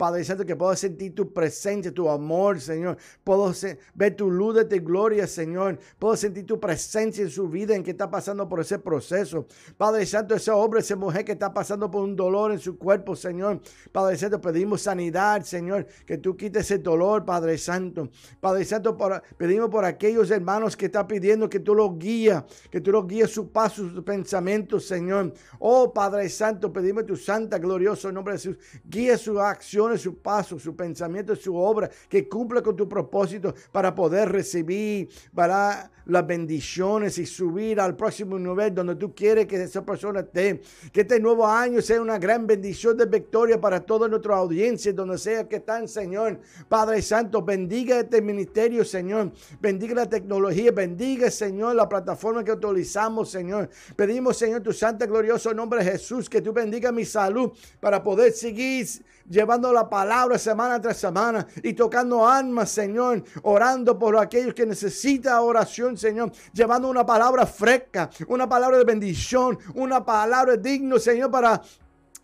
Padre 0.00 0.24
Santo, 0.24 0.46
que 0.46 0.56
pueda 0.56 0.74
sentir 0.76 1.14
tu 1.14 1.30
presencia, 1.30 1.92
tu 1.92 2.08
amor, 2.08 2.58
Señor. 2.58 2.96
Puedo 3.22 3.52
ver 3.92 4.16
tu 4.16 4.30
luz 4.30 4.54
de 4.54 4.64
tu 4.64 4.82
gloria, 4.82 5.26
Señor. 5.26 5.78
Puedo 5.98 6.16
sentir 6.16 6.46
tu 6.46 6.58
presencia 6.58 7.22
en 7.22 7.28
su 7.28 7.50
vida, 7.50 7.76
en 7.76 7.82
que 7.82 7.90
está 7.90 8.10
pasando 8.10 8.48
por 8.48 8.60
ese 8.60 8.78
proceso. 8.78 9.44
Padre 9.76 10.06
Santo, 10.06 10.34
ese 10.34 10.50
hombre, 10.52 10.80
esa 10.80 10.96
mujer 10.96 11.26
que 11.26 11.32
está 11.32 11.52
pasando 11.52 11.90
por 11.90 12.02
un 12.02 12.16
dolor 12.16 12.50
en 12.50 12.58
su 12.58 12.78
cuerpo, 12.78 13.14
Señor. 13.14 13.60
Padre 13.92 14.16
Santo, 14.16 14.40
pedimos 14.40 14.80
sanidad, 14.80 15.42
Señor. 15.42 15.86
Que 16.06 16.16
tú 16.16 16.34
quites 16.34 16.64
ese 16.64 16.78
dolor, 16.78 17.26
Padre 17.26 17.58
Santo. 17.58 18.08
Padre 18.40 18.64
Santo, 18.64 18.96
pedimos 19.36 19.68
por 19.68 19.84
aquellos 19.84 20.30
hermanos 20.30 20.78
que 20.78 20.86
están 20.86 21.06
pidiendo 21.06 21.46
que 21.50 21.60
tú 21.60 21.74
los 21.74 21.98
guías, 21.98 22.42
que 22.70 22.80
tú 22.80 22.90
los 22.90 23.06
guíes 23.06 23.34
su 23.34 23.52
paso, 23.52 23.86
sus 23.86 24.02
pensamientos, 24.02 24.86
Señor. 24.86 25.34
Oh 25.58 25.92
Padre 25.92 26.30
Santo, 26.30 26.72
pedimos 26.72 27.04
tu 27.04 27.16
santa, 27.16 27.58
glorioso 27.58 28.10
nombre 28.10 28.32
de 28.32 28.38
Jesús. 28.38 28.56
Guía 28.88 29.18
sus 29.18 29.38
acciones 29.38 29.89
su 29.98 30.18
paso, 30.18 30.58
su 30.58 30.74
pensamiento, 30.74 31.34
su 31.36 31.56
obra, 31.56 31.90
que 32.08 32.28
cumpla 32.28 32.62
con 32.62 32.76
tu 32.76 32.88
propósito 32.88 33.54
para 33.72 33.94
poder 33.94 34.30
recibir 34.30 35.08
para 35.34 35.90
las 36.06 36.26
bendiciones 36.26 37.18
y 37.18 37.26
subir 37.26 37.80
al 37.80 37.96
próximo 37.96 38.38
nivel 38.38 38.74
donde 38.74 38.96
tú 38.96 39.14
quieres 39.14 39.46
que 39.46 39.62
esa 39.62 39.84
persona 39.84 40.20
esté. 40.20 40.60
Que 40.92 41.02
este 41.02 41.20
nuevo 41.20 41.46
año 41.46 41.80
sea 41.80 42.00
una 42.00 42.18
gran 42.18 42.46
bendición 42.46 42.96
de 42.96 43.06
victoria 43.06 43.60
para 43.60 43.80
toda 43.80 44.08
nuestra 44.08 44.36
audiencia, 44.36 44.92
donde 44.92 45.18
sea 45.18 45.48
que 45.48 45.56
están, 45.56 45.88
Señor. 45.88 46.40
Padre 46.68 47.00
Santo, 47.02 47.42
bendiga 47.42 48.00
este 48.00 48.20
ministerio, 48.20 48.84
Señor. 48.84 49.32
Bendiga 49.60 49.94
la 49.94 50.08
tecnología, 50.08 50.72
bendiga, 50.72 51.30
Señor, 51.30 51.76
la 51.76 51.88
plataforma 51.88 52.44
que 52.44 52.52
utilizamos, 52.52 53.30
Señor. 53.30 53.68
Pedimos, 53.96 54.36
Señor, 54.36 54.62
tu 54.62 54.72
santo 54.72 55.06
glorioso 55.06 55.54
nombre 55.54 55.84
Jesús, 55.84 56.28
que 56.28 56.40
tú 56.40 56.52
bendiga 56.52 56.92
mi 56.92 57.04
salud 57.04 57.52
para 57.80 58.02
poder 58.02 58.32
seguir 58.32 58.86
llevando 59.28 59.72
la 59.72 59.79
palabra 59.88 60.38
semana 60.38 60.80
tras 60.80 60.96
semana 60.96 61.46
y 61.62 61.72
tocando 61.72 62.26
almas, 62.26 62.70
Señor, 62.70 63.22
orando 63.42 63.98
por 63.98 64.16
aquellos 64.16 64.54
que 64.54 64.66
necesitan 64.66 65.38
oración, 65.38 65.96
Señor, 65.96 66.32
llevando 66.52 66.88
una 66.88 67.06
palabra 67.06 67.46
fresca, 67.46 68.10
una 68.28 68.48
palabra 68.48 68.78
de 68.78 68.84
bendición, 68.84 69.58
una 69.74 70.04
palabra 70.04 70.56
digno, 70.56 70.98
Señor, 70.98 71.30
para 71.30 71.60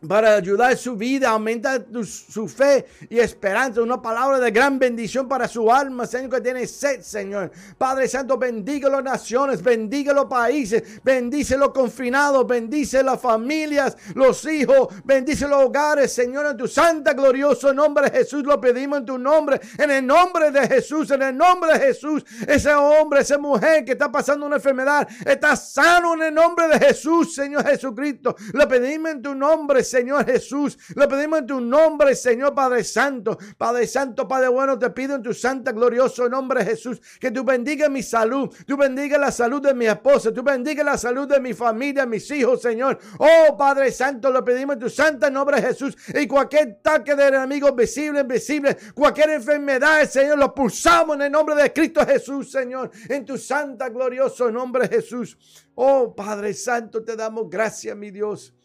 para 0.06 0.34
ayudar 0.34 0.76
su 0.76 0.94
vida, 0.96 1.30
aumentar 1.30 1.86
su 2.04 2.48
fe 2.48 2.86
y 3.08 3.18
esperanza. 3.18 3.80
Una 3.80 4.00
palabra 4.00 4.38
de 4.38 4.50
gran 4.50 4.78
bendición 4.78 5.26
para 5.26 5.48
su 5.48 5.72
alma, 5.72 6.06
Señor, 6.06 6.30
que 6.30 6.40
tiene 6.40 6.66
sed, 6.66 7.00
Señor. 7.00 7.50
Padre 7.78 8.06
Santo, 8.06 8.36
bendiga 8.36 8.88
las 8.88 9.02
naciones, 9.02 9.62
bendiga 9.62 10.12
los 10.12 10.26
países, 10.26 11.02
bendice 11.02 11.56
los 11.56 11.70
confinados, 11.70 12.46
bendice 12.46 13.02
las 13.02 13.20
familias, 13.20 13.96
los 14.14 14.44
hijos, 14.46 14.88
bendice 15.04 15.48
los 15.48 15.64
hogares, 15.64 16.12
Señor, 16.12 16.46
en 16.46 16.56
tu 16.56 16.68
santa, 16.68 17.14
glorioso 17.14 17.72
nombre 17.72 18.10
Jesús. 18.10 18.42
Lo 18.44 18.60
pedimos 18.60 19.00
en 19.00 19.06
tu 19.06 19.18
nombre, 19.18 19.60
en 19.78 19.90
el 19.90 20.06
nombre 20.06 20.50
de 20.50 20.68
Jesús, 20.68 21.10
en 21.10 21.22
el 21.22 21.36
nombre 21.36 21.78
de 21.78 21.86
Jesús. 21.86 22.24
Ese 22.46 22.74
hombre, 22.74 23.20
esa 23.20 23.38
mujer 23.38 23.84
que 23.84 23.92
está 23.92 24.12
pasando 24.12 24.46
una 24.46 24.56
enfermedad, 24.56 25.08
está 25.24 25.56
sano 25.56 26.14
en 26.14 26.22
el 26.22 26.34
nombre 26.34 26.68
de 26.68 26.78
Jesús, 26.78 27.34
Señor 27.34 27.66
Jesucristo. 27.66 28.36
Lo 28.52 28.68
pedimos 28.68 29.12
en 29.12 29.22
tu 29.22 29.34
nombre, 29.34 29.85
Señor 29.88 30.24
Jesús. 30.26 30.78
Le 30.94 31.08
pedimos 31.08 31.40
en 31.40 31.46
tu 31.46 31.60
nombre, 31.60 32.14
Señor 32.14 32.54
Padre 32.54 32.84
Santo. 32.84 33.38
Padre 33.56 33.86
Santo, 33.86 34.26
Padre 34.28 34.48
bueno, 34.48 34.78
te 34.78 34.90
pido 34.90 35.16
en 35.16 35.22
tu 35.22 35.32
santa, 35.32 35.72
glorioso 35.72 36.28
nombre, 36.28 36.64
Jesús, 36.64 37.00
que 37.20 37.30
tú 37.30 37.44
bendiga 37.44 37.88
mi 37.88 38.02
salud. 38.02 38.54
Tú 38.66 38.76
bendiga 38.76 39.18
la 39.18 39.30
salud 39.30 39.62
de 39.62 39.74
mi 39.74 39.86
esposa. 39.86 40.32
Tú 40.32 40.42
bendiga 40.42 40.82
la 40.84 40.98
salud 40.98 41.28
de 41.28 41.40
mi 41.40 41.54
familia, 41.54 42.06
mis 42.06 42.30
hijos, 42.30 42.62
Señor. 42.62 42.98
Oh, 43.18 43.56
Padre 43.56 43.90
Santo, 43.90 44.30
le 44.30 44.42
pedimos 44.42 44.74
en 44.74 44.80
tu 44.80 44.90
santa 44.90 45.30
nombre, 45.30 45.60
Jesús. 45.62 45.96
Y 46.14 46.26
cualquier 46.26 46.78
ataque 46.80 47.14
del 47.14 47.34
enemigo 47.34 47.72
visible, 47.72 48.20
invisible, 48.20 48.76
cualquier 48.94 49.30
enfermedad, 49.30 50.08
Señor, 50.08 50.38
lo 50.38 50.54
pulsamos 50.54 51.16
en 51.16 51.22
el 51.22 51.32
nombre 51.32 51.54
de 51.54 51.72
Cristo 51.72 52.04
Jesús, 52.06 52.50
Señor. 52.50 52.90
En 53.08 53.24
tu 53.24 53.38
santa, 53.38 53.88
glorioso 53.88 54.50
nombre, 54.50 54.88
Jesús. 54.88 55.36
Oh, 55.74 56.14
Padre 56.14 56.54
Santo, 56.54 57.04
te 57.04 57.16
damos 57.16 57.48
gracias, 57.50 57.96
mi 57.96 58.10
Dios. 58.10 58.55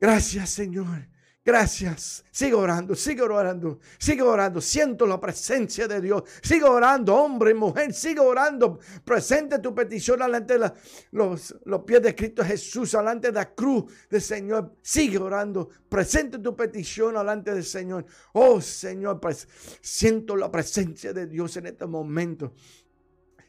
Gracias, 0.00 0.50
Señor. 0.50 1.10
Gracias. 1.42 2.22
Sigo 2.30 2.58
orando, 2.58 2.94
sigo 2.94 3.24
orando, 3.24 3.80
sigo 3.98 4.28
orando. 4.28 4.60
Siento 4.60 5.06
la 5.06 5.18
presencia 5.18 5.88
de 5.88 6.00
Dios. 6.00 6.22
Sigo 6.42 6.70
orando, 6.70 7.14
hombre 7.14 7.54
mujer. 7.54 7.94
Sigo 7.94 8.24
orando. 8.24 8.78
Presente 9.04 9.58
tu 9.58 9.74
petición 9.74 10.20
delante 10.20 10.58
de 10.58 10.70
los, 11.12 11.54
los 11.64 11.82
pies 11.84 12.02
de 12.02 12.14
Cristo 12.14 12.44
Jesús, 12.44 12.92
delante 12.92 13.28
de 13.28 13.34
la 13.34 13.54
cruz 13.54 13.84
del 14.10 14.20
Señor. 14.20 14.76
Sigue 14.82 15.18
orando. 15.18 15.70
Presente 15.88 16.38
tu 16.38 16.54
petición 16.54 17.14
delante 17.14 17.54
del 17.54 17.64
Señor. 17.64 18.04
Oh 18.34 18.60
Señor, 18.60 19.18
pues, 19.18 19.48
siento 19.80 20.36
la 20.36 20.50
presencia 20.50 21.12
de 21.14 21.26
Dios 21.26 21.56
en 21.56 21.66
este 21.66 21.86
momento. 21.86 22.52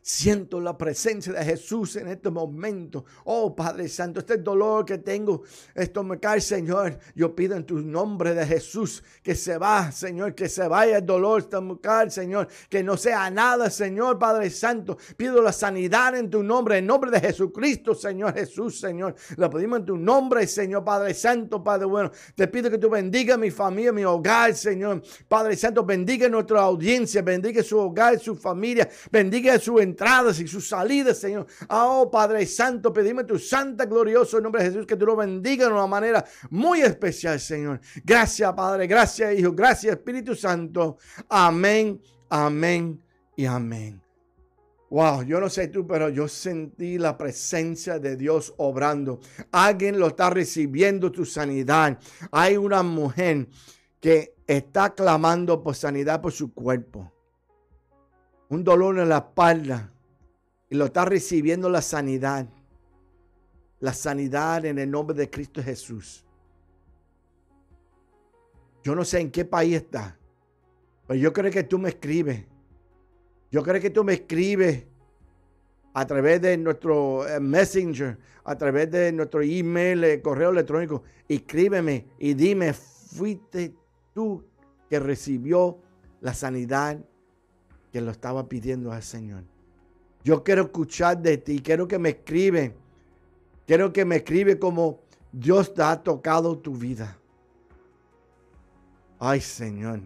Siento 0.04 0.60
la 0.60 0.76
presencia 0.76 1.32
de 1.32 1.46
Jesús 1.46 1.96
en 1.96 2.08
este 2.08 2.32
momento. 2.32 3.06
Oh 3.26 3.56
Padre 3.56 3.88
Santo, 3.88 4.20
este 4.20 4.38
dolor 4.38 4.84
que 4.84 4.98
tengo 4.98 5.44
estomacal, 5.76 6.42
Señor, 6.42 6.98
yo 7.14 7.36
pido 7.36 7.56
en 7.56 7.66
tu 7.66 7.80
nombre 7.80 8.34
de 8.34 8.44
Jesús 8.48 9.04
que 9.22 9.36
se 9.36 9.60
va, 9.60 9.92
Señor, 9.92 10.34
que 10.34 10.50
se 10.50 10.68
vaya 10.68 10.98
el 10.98 11.06
dolor 11.06 11.42
estomacal, 11.42 12.10
Señor, 12.10 12.48
que 12.68 12.82
no 12.82 12.98
sea 12.98 13.30
nada, 13.30 13.70
Señor, 13.70 14.18
Padre 14.18 14.50
Santo. 14.50 14.98
Pido 15.16 15.40
la 15.40 15.52
sanidad 15.52 16.16
en 16.16 16.32
tu 16.32 16.42
nombre, 16.42 16.80
en 16.80 16.88
nombre 16.88 17.12
de 17.12 17.20
Jesucristo, 17.20 17.94
Señor 17.94 18.34
Jesús, 18.34 18.80
Señor. 18.80 19.14
Lo 19.38 19.52
pedimos 19.52 19.82
en 19.82 19.86
tu 19.86 19.98
nombre, 19.98 20.48
Señor, 20.48 20.84
Padre 20.84 21.14
Santo, 21.14 21.64
Padre 21.64 21.86
bueno. 21.86 22.12
Te 22.34 22.48
pido 22.48 22.72
que 22.72 22.80
tú 22.80 22.90
bendiga 22.90 23.38
mi 23.38 23.52
familia, 23.52 23.92
mi 23.92 24.04
hogar, 24.04 24.56
Señor. 24.56 25.04
Padre 25.28 25.56
Santo, 25.56 25.86
bendiga 25.86 26.28
nuestra 26.28 26.62
audiencia, 26.62 27.22
bendiga 27.22 27.62
su 27.62 27.78
hogar, 27.78 28.20
su 28.20 28.36
familia, 28.36 28.90
bendiga 29.12 29.60
su 29.60 29.80
entradas 29.92 30.40
y 30.40 30.48
sus 30.48 30.68
salidas, 30.68 31.20
Señor. 31.20 31.46
Oh 31.70 32.10
Padre 32.10 32.46
Santo, 32.46 32.92
pedime 32.94 33.24
tu 33.24 33.38
santa, 33.38 33.86
glorioso 33.86 34.40
nombre 34.40 34.64
de 34.64 34.70
Jesús, 34.70 34.86
que 34.86 34.96
tú 34.96 35.06
lo 35.06 35.16
bendiga 35.16 35.68
de 35.68 35.74
una 35.74 35.88
manera 35.88 36.26
muy 36.50 36.82
especial, 36.82 37.40
Señor. 37.40 37.80
Gracias, 38.04 38.52
Padre, 38.54 38.88
gracias, 38.88 39.38
Hijo, 39.38 39.52
gracias, 39.52 39.94
Espíritu 39.94 40.36
Santo. 40.36 40.98
Amén, 41.30 42.02
amén 42.30 43.02
y 43.36 43.46
amén. 43.46 44.02
Wow, 44.90 45.24
yo 45.24 45.40
no 45.40 45.50
sé 45.50 45.68
tú, 45.68 45.88
pero 45.88 46.10
yo 46.10 46.28
sentí 46.28 46.98
la 46.98 47.18
presencia 47.18 47.98
de 47.98 48.18
Dios 48.18 48.54
obrando. 48.58 49.22
Alguien 49.52 49.98
lo 49.98 50.08
está 50.08 50.30
recibiendo 50.30 51.12
tu 51.12 51.26
sanidad. 51.26 51.98
Hay 52.32 52.58
una 52.58 52.84
mujer 52.84 53.48
que 54.02 54.36
está 54.48 54.94
clamando 54.94 55.64
por 55.64 55.76
sanidad 55.76 56.20
por 56.22 56.34
su 56.34 56.54
cuerpo 56.54 57.14
un 58.52 58.66
dolor 58.66 59.00
en 59.00 59.08
la 59.08 59.20
espalda 59.20 59.94
y 60.70 60.76
lo 60.76 60.86
está 60.86 61.06
recibiendo 61.06 61.70
la 61.70 61.82
sanidad. 61.82 62.48
La 63.80 63.94
sanidad 63.94 64.66
en 64.66 64.78
el 64.78 64.92
nombre 64.92 65.16
de 65.16 65.30
Cristo 65.30 65.64
Jesús. 65.64 66.26
Yo 68.84 68.94
no 68.94 69.06
sé 69.06 69.22
en 69.22 69.32
qué 69.32 69.46
país 69.46 69.78
está, 69.78 70.18
pero 71.08 71.18
yo 71.18 71.32
creo 71.32 71.50
que 71.50 71.64
tú 71.64 71.80
me 71.80 71.90
escribes. 71.90 72.46
Yo 73.52 73.64
creo 73.64 73.82
que 73.82 73.90
tú 73.90 74.04
me 74.04 74.14
escribes 74.14 74.86
a 75.94 76.06
través 76.06 76.42
de 76.42 76.58
nuestro 76.58 77.26
eh, 77.26 77.40
Messenger, 77.40 78.18
a 78.44 78.58
través 78.58 78.92
de 78.92 79.14
nuestro 79.14 79.42
email, 79.42 80.04
eh, 80.04 80.22
correo 80.22 80.50
electrónico. 80.50 81.04
Escríbeme 81.30 82.06
y 82.20 82.34
dime, 82.34 82.74
fuiste 82.74 83.74
tú 84.14 84.44
que 84.90 85.00
recibió 85.00 85.80
la 86.20 86.34
sanidad 86.34 87.00
que 87.92 88.02
lo 88.02 88.12
estaba 88.12 88.48
pidiendo 88.48 88.92
al 88.92 89.04
Señor. 89.04 89.44
Yo 90.24 90.44
quiero 90.44 90.64
escuchar 90.64 91.22
de 91.22 91.38
ti, 91.38 91.62
quiero 91.62 91.88
que 91.88 91.98
me 91.98 92.10
escribe, 92.10 92.76
quiero 93.66 93.92
que 93.92 94.06
me 94.06 94.18
escribe 94.18 94.60
como 94.60 95.00
Dios 95.32 95.74
te 95.74 95.82
ha 95.82 96.02
tocado 96.02 96.58
tu 96.58 96.76
vida. 96.76 97.18
Ay 99.20 99.42
Señor, 99.42 100.02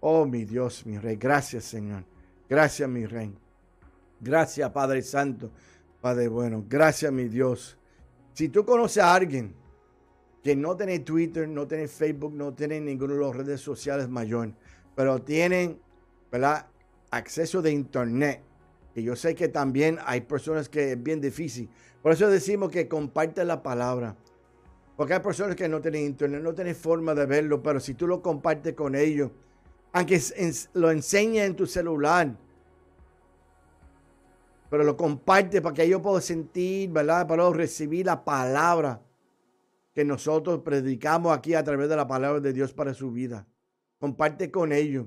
oh 0.00 0.24
mi 0.26 0.44
Dios, 0.44 0.86
mi 0.86 0.98
Rey, 0.98 1.16
gracias 1.16 1.64
Señor, 1.64 2.04
gracias 2.48 2.88
mi 2.88 3.06
Rey, 3.06 3.32
gracias 4.20 4.70
Padre 4.70 5.02
Santo, 5.02 5.50
Padre 6.00 6.28
bueno, 6.28 6.64
gracias 6.68 7.12
mi 7.12 7.24
Dios. 7.24 7.76
Si 8.34 8.48
tú 8.48 8.64
conoces 8.64 9.02
a 9.02 9.14
alguien 9.14 9.54
que 10.42 10.54
no 10.54 10.76
tiene 10.76 11.00
Twitter, 11.00 11.48
no 11.48 11.66
tiene 11.66 11.88
Facebook, 11.88 12.32
no 12.32 12.54
tiene 12.54 12.80
ninguna 12.80 13.14
de 13.14 13.20
las 13.20 13.34
redes 13.34 13.60
sociales 13.60 14.08
mayor, 14.08 14.52
pero 14.94 15.20
tienen, 15.20 15.80
¿verdad? 16.30 16.66
Acceso 17.10 17.62
de 17.62 17.72
internet. 17.72 18.42
Y 18.94 19.02
yo 19.02 19.14
sé 19.16 19.34
que 19.34 19.48
también 19.48 19.98
hay 20.04 20.22
personas 20.22 20.68
que 20.68 20.92
es 20.92 21.02
bien 21.02 21.20
difícil. 21.20 21.68
Por 22.02 22.12
eso 22.12 22.28
decimos 22.28 22.70
que 22.70 22.88
comparte 22.88 23.44
la 23.44 23.62
palabra. 23.62 24.16
Porque 24.96 25.14
hay 25.14 25.20
personas 25.20 25.56
que 25.56 25.68
no 25.68 25.80
tienen 25.80 26.06
internet, 26.06 26.42
no 26.42 26.54
tienen 26.54 26.74
forma 26.74 27.14
de 27.14 27.26
verlo, 27.26 27.62
pero 27.62 27.80
si 27.80 27.94
tú 27.94 28.06
lo 28.06 28.22
compartes 28.22 28.74
con 28.74 28.94
ellos, 28.94 29.30
aunque 29.92 30.20
lo 30.72 30.90
enseñe 30.90 31.40
en 31.40 31.54
tu 31.54 31.66
celular, 31.66 32.34
pero 34.70 34.84
lo 34.84 34.96
comparte 34.96 35.60
para 35.60 35.74
que 35.74 35.84
ellos 35.84 36.00
puedan 36.00 36.22
sentir, 36.22 36.90
¿verdad? 36.90 37.26
Para 37.26 37.48
recibir 37.50 38.06
la 38.06 38.24
palabra 38.24 39.02
que 39.94 40.04
nosotros 40.04 40.60
predicamos 40.62 41.36
aquí 41.36 41.54
a 41.54 41.64
través 41.64 41.88
de 41.88 41.96
la 41.96 42.06
palabra 42.06 42.40
de 42.40 42.52
Dios 42.52 42.72
para 42.72 42.92
su 42.94 43.12
vida. 43.12 43.46
Comparte 43.98 44.50
con 44.50 44.72
ellos. 44.72 45.06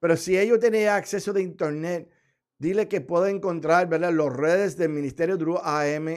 Pero 0.00 0.16
si 0.16 0.36
ellos 0.36 0.58
tienen 0.58 0.88
acceso 0.88 1.32
de 1.32 1.42
internet, 1.42 2.10
dile 2.58 2.88
que 2.88 3.00
puedo 3.00 3.26
encontrar 3.26 3.88
¿verdad? 3.88 4.12
las 4.12 4.32
redes 4.32 4.76
del 4.76 4.88
Ministerio 4.88 5.36
Drew 5.36 5.58
AM. 5.62 6.08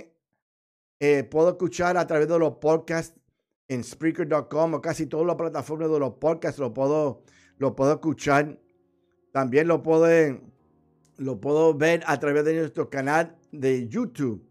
Eh, 0.99 1.23
puedo 1.25 1.49
escuchar 1.49 1.97
a 1.97 2.07
través 2.07 2.29
de 2.29 2.39
los 2.39 2.55
podcasts 2.55 3.19
en 3.67 3.83
Spreaker.com 3.83 4.75
o 4.75 4.81
casi 4.81 5.05
todas 5.05 5.27
las 5.27 5.35
plataformas 5.35 5.91
de 5.91 5.99
los 5.99 6.13
podcasts 6.13 6.59
lo 6.59 6.73
puedo, 6.73 7.23
lo 7.57 7.75
puedo 7.75 7.93
escuchar. 7.93 8.57
También 9.33 9.67
lo 9.67 9.83
puedo, 9.83 10.07
lo 11.17 11.41
puedo 11.41 11.73
ver 11.73 12.03
a 12.07 12.19
través 12.19 12.45
de 12.45 12.55
nuestro 12.55 12.89
canal 12.89 13.35
de 13.51 13.89
YouTube. 13.89 14.47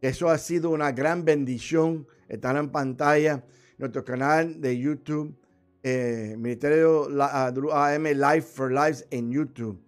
Eso 0.00 0.28
ha 0.28 0.38
sido 0.38 0.70
una 0.70 0.90
gran 0.92 1.24
bendición 1.24 2.08
estar 2.28 2.56
en 2.56 2.70
pantalla. 2.70 3.44
Nuestro 3.78 4.04
canal 4.04 4.60
de 4.60 4.78
YouTube 4.78 5.36
eh, 5.84 6.34
Ministerio 6.38 7.06
AM 7.20 8.04
Life 8.04 8.48
for 8.54 8.72
Lives 8.72 9.06
en 9.10 9.30
YouTube. 9.30 9.80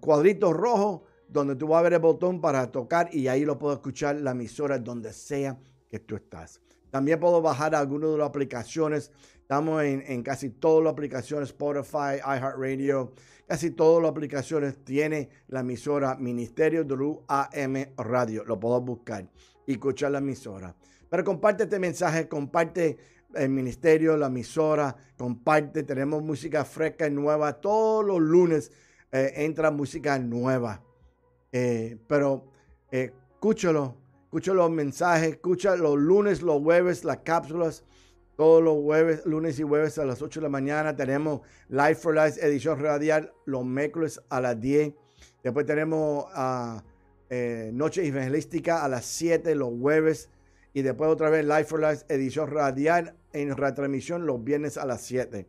cuadrito 0.00 0.52
rojo 0.52 1.04
donde 1.28 1.56
tú 1.56 1.68
vas 1.68 1.80
a 1.80 1.82
ver 1.82 1.94
el 1.94 1.98
botón 1.98 2.40
para 2.40 2.70
tocar 2.70 3.08
y 3.12 3.28
ahí 3.28 3.44
lo 3.44 3.58
puedo 3.58 3.74
escuchar 3.74 4.16
la 4.16 4.32
emisora 4.32 4.78
donde 4.78 5.12
sea 5.12 5.58
que 5.88 5.98
tú 5.98 6.16
estás. 6.16 6.60
También 6.90 7.20
puedo 7.20 7.42
bajar 7.42 7.74
algunas 7.74 8.10
de 8.10 8.18
las 8.18 8.28
aplicaciones. 8.28 9.10
Estamos 9.40 9.82
en, 9.82 10.22
casi 10.22 10.50
todas 10.50 10.82
las 10.82 10.92
aplicaciones, 10.92 11.50
Spotify, 11.50 12.20
iHeartRadio, 12.24 13.12
casi 13.46 13.70
todas 13.70 14.02
las 14.02 14.10
aplicaciones 14.10 14.82
tiene 14.84 15.28
la 15.48 15.60
emisora 15.60 16.16
Ministerio 16.16 16.84
Drew 16.84 17.22
AM 17.28 17.86
Radio. 17.96 18.44
Lo 18.44 18.58
puedo 18.58 18.80
buscar 18.80 19.28
y 19.66 19.72
escuchar 19.72 20.12
la 20.12 20.18
emisora. 20.18 20.74
Pero 21.08 21.22
comparte 21.22 21.64
este 21.64 21.78
mensaje, 21.78 22.28
comparte 22.28 22.98
el 23.34 23.48
ministerio, 23.48 24.16
la 24.16 24.26
emisora, 24.26 24.96
comparte. 25.16 25.82
Tenemos 25.82 26.22
música 26.22 26.64
fresca 26.64 27.06
y 27.06 27.10
nueva. 27.10 27.60
Todos 27.60 28.04
los 28.04 28.20
lunes 28.20 28.72
eh, 29.12 29.32
entra 29.36 29.70
música 29.70 30.18
nueva. 30.18 30.82
Eh, 31.52 31.98
pero 32.06 32.44
eh, 32.90 33.12
escúchalo, 33.34 33.96
escucha 34.24 34.52
los 34.52 34.70
mensajes, 34.70 35.30
escucha 35.30 35.76
los 35.76 35.96
lunes, 35.96 36.42
los 36.42 36.62
jueves, 36.62 37.04
las 37.04 37.18
cápsulas. 37.18 37.84
Todos 38.36 38.62
los 38.62 38.74
jueves, 38.82 39.24
lunes 39.24 39.58
y 39.58 39.62
jueves 39.62 39.98
a 39.98 40.04
las 40.04 40.20
8 40.20 40.40
de 40.40 40.44
la 40.44 40.50
mañana 40.50 40.94
tenemos 40.94 41.40
Life 41.68 41.94
for 41.94 42.14
Life, 42.14 42.38
edición 42.44 42.78
radial, 42.78 43.32
los 43.46 43.64
miércoles 43.64 44.20
a 44.28 44.42
las 44.42 44.60
10. 44.60 44.92
Después 45.42 45.64
tenemos 45.64 46.26
eh, 47.30 47.70
Noche 47.72 48.06
Evangelística 48.06 48.84
a 48.84 48.88
las 48.88 49.06
7 49.06 49.54
los 49.54 49.72
jueves 49.80 50.28
y 50.76 50.82
después 50.82 51.08
otra 51.08 51.30
vez 51.30 51.42
Life 51.42 51.64
for 51.64 51.80
Life, 51.80 52.04
edición 52.10 52.50
radial 52.50 53.14
en 53.32 53.56
retransmisión 53.56 54.26
los 54.26 54.44
viernes 54.44 54.76
a 54.76 54.84
las 54.84 55.00
7. 55.00 55.46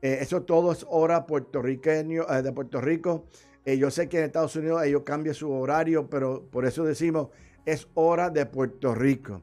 Eh, 0.00 0.18
eso 0.22 0.44
todo 0.44 0.72
es 0.72 0.86
hora 0.88 1.26
puertorriqueño, 1.26 2.24
de 2.24 2.50
Puerto 2.50 2.80
Rico. 2.80 3.26
yo 3.66 3.90
sé 3.90 4.08
que 4.08 4.20
en 4.20 4.24
Estados 4.24 4.56
Unidos 4.56 4.82
ellos 4.84 5.02
cambian 5.04 5.34
su 5.34 5.52
horario, 5.52 6.08
pero 6.08 6.46
por 6.50 6.64
eso 6.64 6.82
decimos 6.82 7.28
es 7.66 7.88
hora 7.92 8.30
de 8.30 8.46
Puerto 8.46 8.94
Rico. 8.94 9.42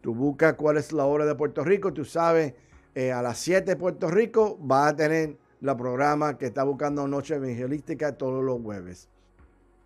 tú 0.00 0.14
buscas 0.14 0.54
cuál 0.54 0.76
es 0.76 0.92
la 0.92 1.06
hora 1.06 1.26
de 1.26 1.34
Puerto 1.34 1.64
Rico, 1.64 1.92
tú 1.92 2.04
sabes, 2.04 2.54
a 2.94 3.20
las 3.20 3.38
7 3.38 3.72
de 3.72 3.76
Puerto 3.76 4.08
Rico 4.08 4.60
va 4.64 4.86
a 4.86 4.94
tener 4.94 5.36
la 5.60 5.76
programa 5.76 6.38
que 6.38 6.46
está 6.46 6.62
buscando 6.62 7.08
Noche 7.08 7.34
Evangelística 7.34 8.16
todos 8.16 8.44
los 8.44 8.62
jueves. 8.62 9.08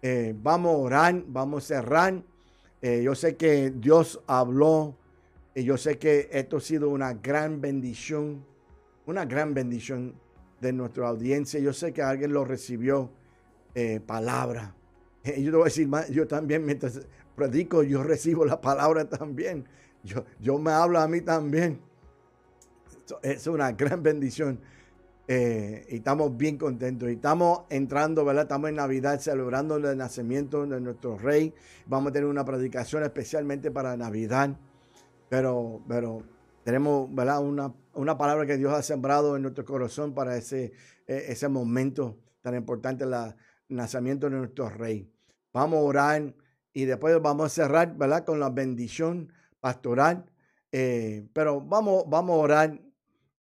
Eh, 0.03 0.35
vamos 0.37 0.75
a 0.75 0.77
orar, 0.77 1.23
vamos 1.27 1.65
a 1.65 1.67
cerrar. 1.67 2.23
Eh, 2.81 3.03
yo 3.03 3.15
sé 3.15 3.37
que 3.37 3.71
Dios 3.71 4.21
habló 4.27 4.97
y 5.55 5.65
yo 5.65 5.77
sé 5.77 5.99
que 5.99 6.29
esto 6.31 6.59
ha 6.59 6.61
sido 6.61 6.91
una 6.91 7.15
gran 7.15 7.61
bendición, 7.61 8.45
una 9.07 9.25
gran 9.25 9.55
bendición 9.55 10.15
de 10.61 10.73
nuestra 10.73 11.09
audiencia. 11.09 11.59
Yo 11.59 11.73
sé 11.73 11.93
que 11.93 12.03
alguien 12.03 12.33
lo 12.33 12.45
recibió 12.45 13.11
eh, 13.75 14.01
palabra. 14.01 14.75
yo 15.25 15.33
te 15.33 15.51
voy 15.51 15.63
a 15.63 15.65
decir 15.65 15.89
más, 15.89 16.09
yo 16.09 16.27
también 16.27 16.65
mientras 16.65 17.01
predico, 17.35 17.83
yo 17.83 18.03
recibo 18.03 18.45
la 18.45 18.61
palabra 18.61 19.09
también. 19.09 19.65
Yo, 20.05 20.25
yo 20.41 20.59
me 20.59 20.71
hablo 20.71 21.01
a 21.01 21.09
mí 21.09 21.21
también. 21.21 21.81
Es 23.23 23.47
una 23.47 23.73
gran 23.73 24.03
bendición. 24.03 24.61
Eh, 25.31 25.85
y 25.91 25.97
estamos 25.97 26.35
bien 26.39 26.57
contentos. 26.57 27.09
Y 27.11 27.13
estamos 27.13 27.65
entrando, 27.69 28.25
¿verdad? 28.25 28.45
Estamos 28.45 28.71
en 28.71 28.77
Navidad 28.77 29.21
celebrando 29.21 29.77
el 29.77 29.97
nacimiento 29.97 30.67
de 30.67 30.81
nuestro 30.81 31.19
rey. 31.19 31.55
Vamos 31.87 32.11
a 32.11 32.13
tener 32.15 32.29
una 32.29 32.47
predicación 32.47 33.03
especialmente 33.03 33.71
para 33.71 33.95
Navidad. 33.97 34.57
Pero, 35.29 35.83
pero 35.87 36.23
tenemos, 36.65 37.15
¿verdad? 37.15 37.43
Una, 37.43 37.75
una 37.93 38.17
palabra 38.17 38.47
que 38.47 38.57
Dios 38.57 38.73
ha 38.73 38.83
sembrado 38.83 39.37
en 39.37 39.43
nuestro 39.43 39.67
corazón 39.67 40.15
para 40.15 40.35
ese, 40.35 40.73
e, 41.07 41.27
ese 41.29 41.49
momento 41.49 42.17
tan 42.41 42.55
importante, 42.55 43.05
el 43.05 43.35
nacimiento 43.69 44.31
de 44.31 44.37
nuestro 44.37 44.71
rey. 44.71 45.13
Vamos 45.53 45.79
a 45.79 45.83
orar 45.83 46.35
y 46.73 46.87
después 46.87 47.21
vamos 47.21 47.47
a 47.47 47.49
cerrar, 47.51 47.95
¿verdad? 47.97 48.25
Con 48.25 48.41
la 48.41 48.49
bendición 48.49 49.31
pastoral. 49.61 50.25
Eh, 50.73 51.29
pero 51.35 51.61
vamos, 51.61 52.05
vamos 52.09 52.35
a 52.35 52.43
orar 52.43 52.81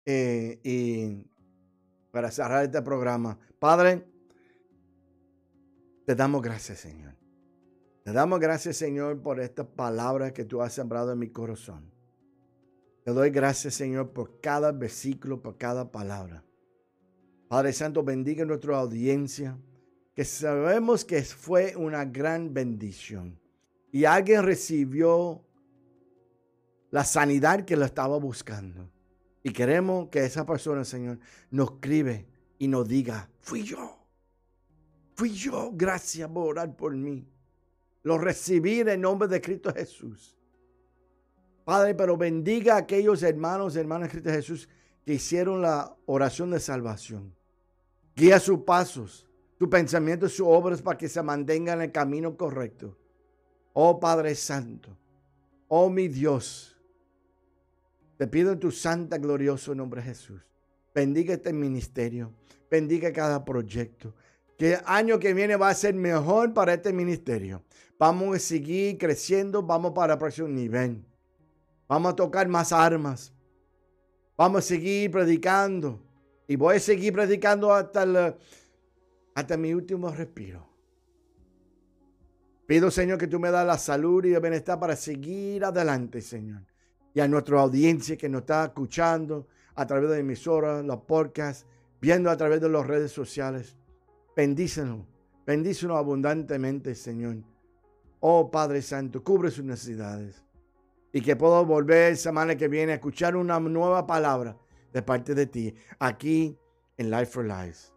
eh, 0.05 0.59
y 0.63 1.27
para 2.17 2.31
cerrar 2.31 2.63
este 2.63 2.81
programa. 2.81 3.37
Padre, 3.59 4.03
te 6.03 6.15
damos 6.15 6.41
gracias, 6.41 6.79
Señor. 6.79 7.13
Te 8.03 8.11
damos 8.11 8.39
gracias, 8.39 8.75
Señor, 8.75 9.21
por 9.21 9.39
esta 9.39 9.63
palabra 9.63 10.33
que 10.33 10.43
tú 10.43 10.63
has 10.63 10.73
sembrado 10.73 11.11
en 11.11 11.19
mi 11.19 11.29
corazón. 11.29 11.91
Te 13.03 13.11
doy 13.11 13.29
gracias, 13.29 13.75
Señor, 13.75 14.13
por 14.13 14.41
cada 14.41 14.71
versículo, 14.71 15.43
por 15.43 15.59
cada 15.59 15.91
palabra. 15.91 16.43
Padre 17.49 17.71
Santo, 17.71 18.03
bendiga 18.03 18.43
nuestra 18.45 18.79
audiencia, 18.79 19.55
que 20.15 20.25
sabemos 20.25 21.05
que 21.05 21.21
fue 21.21 21.75
una 21.75 22.03
gran 22.03 22.51
bendición. 22.51 23.39
Y 23.91 24.05
alguien 24.05 24.41
recibió 24.41 25.45
la 26.89 27.03
sanidad 27.03 27.63
que 27.63 27.77
lo 27.77 27.85
estaba 27.85 28.17
buscando. 28.17 28.89
Y 29.43 29.51
queremos 29.51 30.09
que 30.09 30.25
esa 30.25 30.45
persona, 30.45 30.83
Señor, 30.83 31.19
nos 31.51 31.71
escribe 31.71 32.27
y 32.59 32.67
nos 32.67 32.87
diga, 32.87 33.29
fui 33.39 33.63
yo. 33.63 33.97
Fui 35.15 35.31
yo. 35.31 35.71
Gracias 35.73 36.29
por 36.29 36.49
orar 36.49 36.75
por 36.75 36.95
mí. 36.95 37.27
Lo 38.03 38.17
recibí 38.17 38.79
en 38.79 38.89
el 38.89 39.01
nombre 39.01 39.27
de 39.27 39.41
Cristo 39.41 39.73
Jesús. 39.73 40.37
Padre, 41.65 41.93
pero 41.95 42.15
bendiga 42.15 42.75
a 42.75 42.77
aquellos 42.77 43.23
hermanos 43.23 43.75
y 43.75 43.79
hermanas 43.79 44.07
de 44.07 44.11
Cristo 44.11 44.29
Jesús 44.29 44.69
que 45.05 45.15
hicieron 45.15 45.61
la 45.61 45.93
oración 46.05 46.51
de 46.51 46.61
salvación. 46.61 47.35
Guía 48.15 48.39
sus 48.39 48.59
pasos, 48.59 49.27
sus 49.59 49.67
pensamientos, 49.67 50.31
sus 50.31 50.47
obras 50.47 50.81
para 50.81 50.97
que 50.97 51.09
se 51.09 51.21
mantengan 51.21 51.79
en 51.79 51.85
el 51.85 51.91
camino 51.91 52.37
correcto. 52.37 52.97
Oh 53.73 53.99
Padre 53.99 54.33
Santo, 54.35 54.97
oh 55.67 55.89
mi 55.89 56.07
Dios, 56.07 56.76
te 58.17 58.27
pido 58.27 58.51
en 58.51 58.59
tu 58.59 58.71
santa, 58.71 59.17
glorioso 59.17 59.75
nombre 59.75 60.01
Jesús. 60.01 60.41
Bendiga 60.93 61.35
este 61.35 61.53
ministerio. 61.53 62.33
Bendiga 62.69 63.13
cada 63.13 63.45
proyecto. 63.45 64.15
Que 64.57 64.73
el 64.73 64.79
año 64.85 65.19
que 65.19 65.35
viene 65.35 65.55
va 65.55 65.69
a 65.69 65.75
ser 65.75 65.93
mejor 65.93 66.51
para 66.53 66.73
este 66.73 66.91
ministerio. 66.91 67.63
Vamos 67.99 68.35
a 68.35 68.39
seguir 68.39 68.97
creciendo. 68.97 69.61
Vamos 69.61 69.91
para 69.91 70.13
el 70.13 70.19
próximo 70.19 70.47
nivel. 70.47 71.05
Vamos 71.87 72.13
a 72.13 72.15
tocar 72.15 72.47
más 72.47 72.73
armas. 72.73 73.31
Vamos 74.35 74.65
a 74.65 74.67
seguir 74.67 75.11
predicando. 75.11 76.01
Y 76.47 76.55
voy 76.55 76.77
a 76.77 76.79
seguir 76.79 77.13
predicando 77.13 77.71
hasta, 77.71 78.35
hasta 79.35 79.57
mi 79.57 79.75
último 79.75 80.09
respiro. 80.09 80.67
Pido, 82.65 82.89
Señor, 82.89 83.19
que 83.19 83.27
tú 83.27 83.39
me 83.39 83.51
das 83.51 83.65
la 83.67 83.77
salud 83.77 84.25
y 84.25 84.33
el 84.33 84.41
bienestar 84.41 84.79
para 84.79 84.95
seguir 84.95 85.63
adelante, 85.63 86.21
Señor 86.21 86.63
y 87.17 87.19
a 87.19 87.27
nuestra 87.27 87.59
audiencia 87.59 88.15
que 88.15 88.29
nos 88.29 88.41
está 88.41 88.65
escuchando 88.65 89.47
a 89.73 89.87
través 89.87 90.11
de 90.11 90.19
emisoras, 90.19 90.85
los 90.85 90.97
podcasts, 90.97 91.65
viendo 91.99 92.29
a 92.29 92.37
través 92.37 92.61
de 92.61 92.69
las 92.69 92.85
redes 92.85 93.11
sociales. 93.11 93.75
Bendícenos, 94.35 94.99
bendícenos 95.43 95.97
abundantemente, 95.97 96.93
Señor. 96.93 97.37
Oh 98.19 98.51
Padre 98.51 98.83
Santo, 98.83 99.23
cubre 99.23 99.49
sus 99.49 99.65
necesidades. 99.65 100.43
Y 101.11 101.21
que 101.21 101.35
puedo 101.35 101.65
volver 101.65 102.17
semana 102.17 102.55
que 102.55 102.67
viene 102.67 102.91
a 102.91 102.95
escuchar 102.97 103.35
una 103.35 103.59
nueva 103.59 104.05
palabra 104.05 104.55
de 104.93 105.01
parte 105.01 105.33
de 105.33 105.47
ti, 105.47 105.73
aquí 105.97 106.55
en 106.97 107.09
Life 107.09 107.31
for 107.31 107.45
Life. 107.45 107.93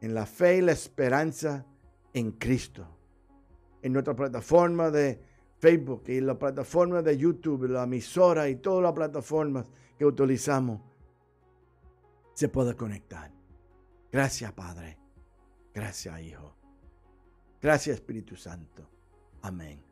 En 0.00 0.14
la 0.14 0.24
fe 0.24 0.58
y 0.58 0.60
la 0.60 0.70
esperanza 0.70 1.66
en 2.14 2.30
Cristo. 2.30 2.86
En 3.82 3.92
nuestra 3.92 4.14
plataforma 4.14 4.92
de 4.92 5.20
Facebook 5.58 6.04
y 6.08 6.20
la 6.20 6.38
plataforma 6.38 7.02
de 7.02 7.16
YouTube, 7.16 7.68
la 7.68 7.84
emisora 7.84 8.48
y 8.48 8.56
todas 8.56 8.82
las 8.82 8.92
plataformas 8.92 9.66
que 9.98 10.04
utilizamos, 10.04 10.80
se 12.34 12.48
pueda 12.48 12.74
conectar. 12.74 13.30
Gracias, 14.12 14.52
Padre. 14.52 14.98
Gracias, 15.72 16.20
Hijo. 16.20 16.54
Gracias, 17.60 17.96
Espíritu 17.96 18.36
Santo. 18.36 18.88
Amén. 19.42 19.82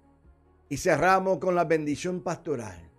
Y 0.69 0.77
cerramos 0.77 1.39
con 1.39 1.55
la 1.55 1.65
bendición 1.65 2.21
pastoral, 2.21 2.91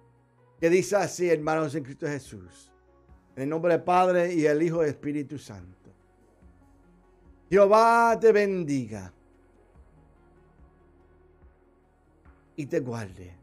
que 0.60 0.70
dice 0.70 0.96
así, 0.96 1.30
hermanos 1.30 1.76
en 1.76 1.84
Cristo 1.84 2.08
Jesús. 2.08 2.72
En 3.36 3.44
el 3.44 3.50
nombre 3.50 3.74
del 3.74 3.84
Padre 3.84 4.34
y 4.34 4.46
el 4.46 4.62
Hijo 4.62 4.84
y 4.84 4.90
Espíritu 4.90 5.38
Santo. 5.38 5.92
Jehová 7.50 8.18
te 8.20 8.32
bendiga 8.32 9.14
y 12.56 12.66
te 12.66 12.80
guarde. 12.80 13.36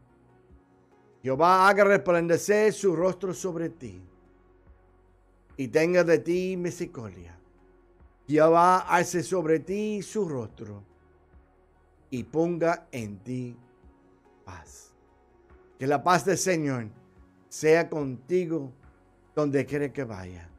Jehová 1.21 1.67
haga 1.67 1.85
resplandecer 1.85 2.73
su 2.73 2.95
rostro 2.95 3.33
sobre 3.33 3.69
ti 3.69 4.01
y 5.55 5.67
tenga 5.67 6.03
de 6.03 6.19
ti 6.19 6.57
misericordia. 6.57 7.37
Jehová 8.27 8.79
hace 8.79 9.23
sobre 9.23 9.59
ti 9.59 10.01
su 10.01 10.27
rostro 10.27 10.83
y 12.09 12.23
ponga 12.23 12.87
en 12.91 13.19
ti 13.19 13.57
paz. 14.45 14.93
Que 15.79 15.87
la 15.87 16.03
paz 16.03 16.25
del 16.25 16.37
Señor 16.37 16.87
sea 17.49 17.89
contigo 17.89 18.71
donde 19.35 19.65
quiera 19.65 19.91
que 19.91 20.03
vaya. 20.03 20.49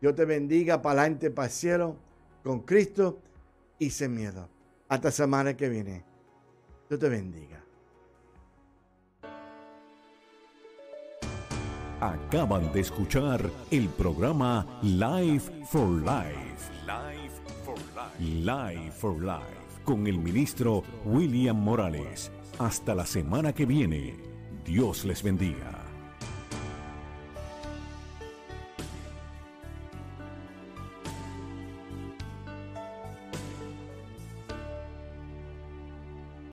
Dios 0.00 0.14
te 0.14 0.24
bendiga 0.24 0.82
para 0.82 1.02
adelante, 1.02 1.30
para 1.30 1.46
el 1.46 1.52
cielo, 1.52 1.96
con 2.42 2.60
Cristo 2.60 3.20
y 3.78 3.90
sin 3.90 4.14
miedo. 4.14 4.48
Hasta 4.88 5.10
semana 5.10 5.56
que 5.56 5.68
viene. 5.68 6.04
Dios 6.88 7.00
te 7.00 7.08
bendiga. 7.08 7.62
Acaban 12.02 12.72
de 12.72 12.80
escuchar 12.80 13.48
el 13.70 13.88
programa 13.88 14.66
Life 14.82 15.52
for 15.66 15.88
Life. 15.88 16.72
Life 16.84 17.40
for 17.64 17.78
Life. 17.94 18.40
Life 18.40 18.90
for 18.98 19.22
Life. 19.22 19.84
Con 19.84 20.08
el 20.08 20.18
ministro 20.18 20.82
William 21.04 21.56
Morales. 21.56 22.32
Hasta 22.58 22.96
la 22.96 23.06
semana 23.06 23.52
que 23.52 23.66
viene. 23.66 24.16
Dios 24.64 25.04
les 25.04 25.22
bendiga. 25.22 25.81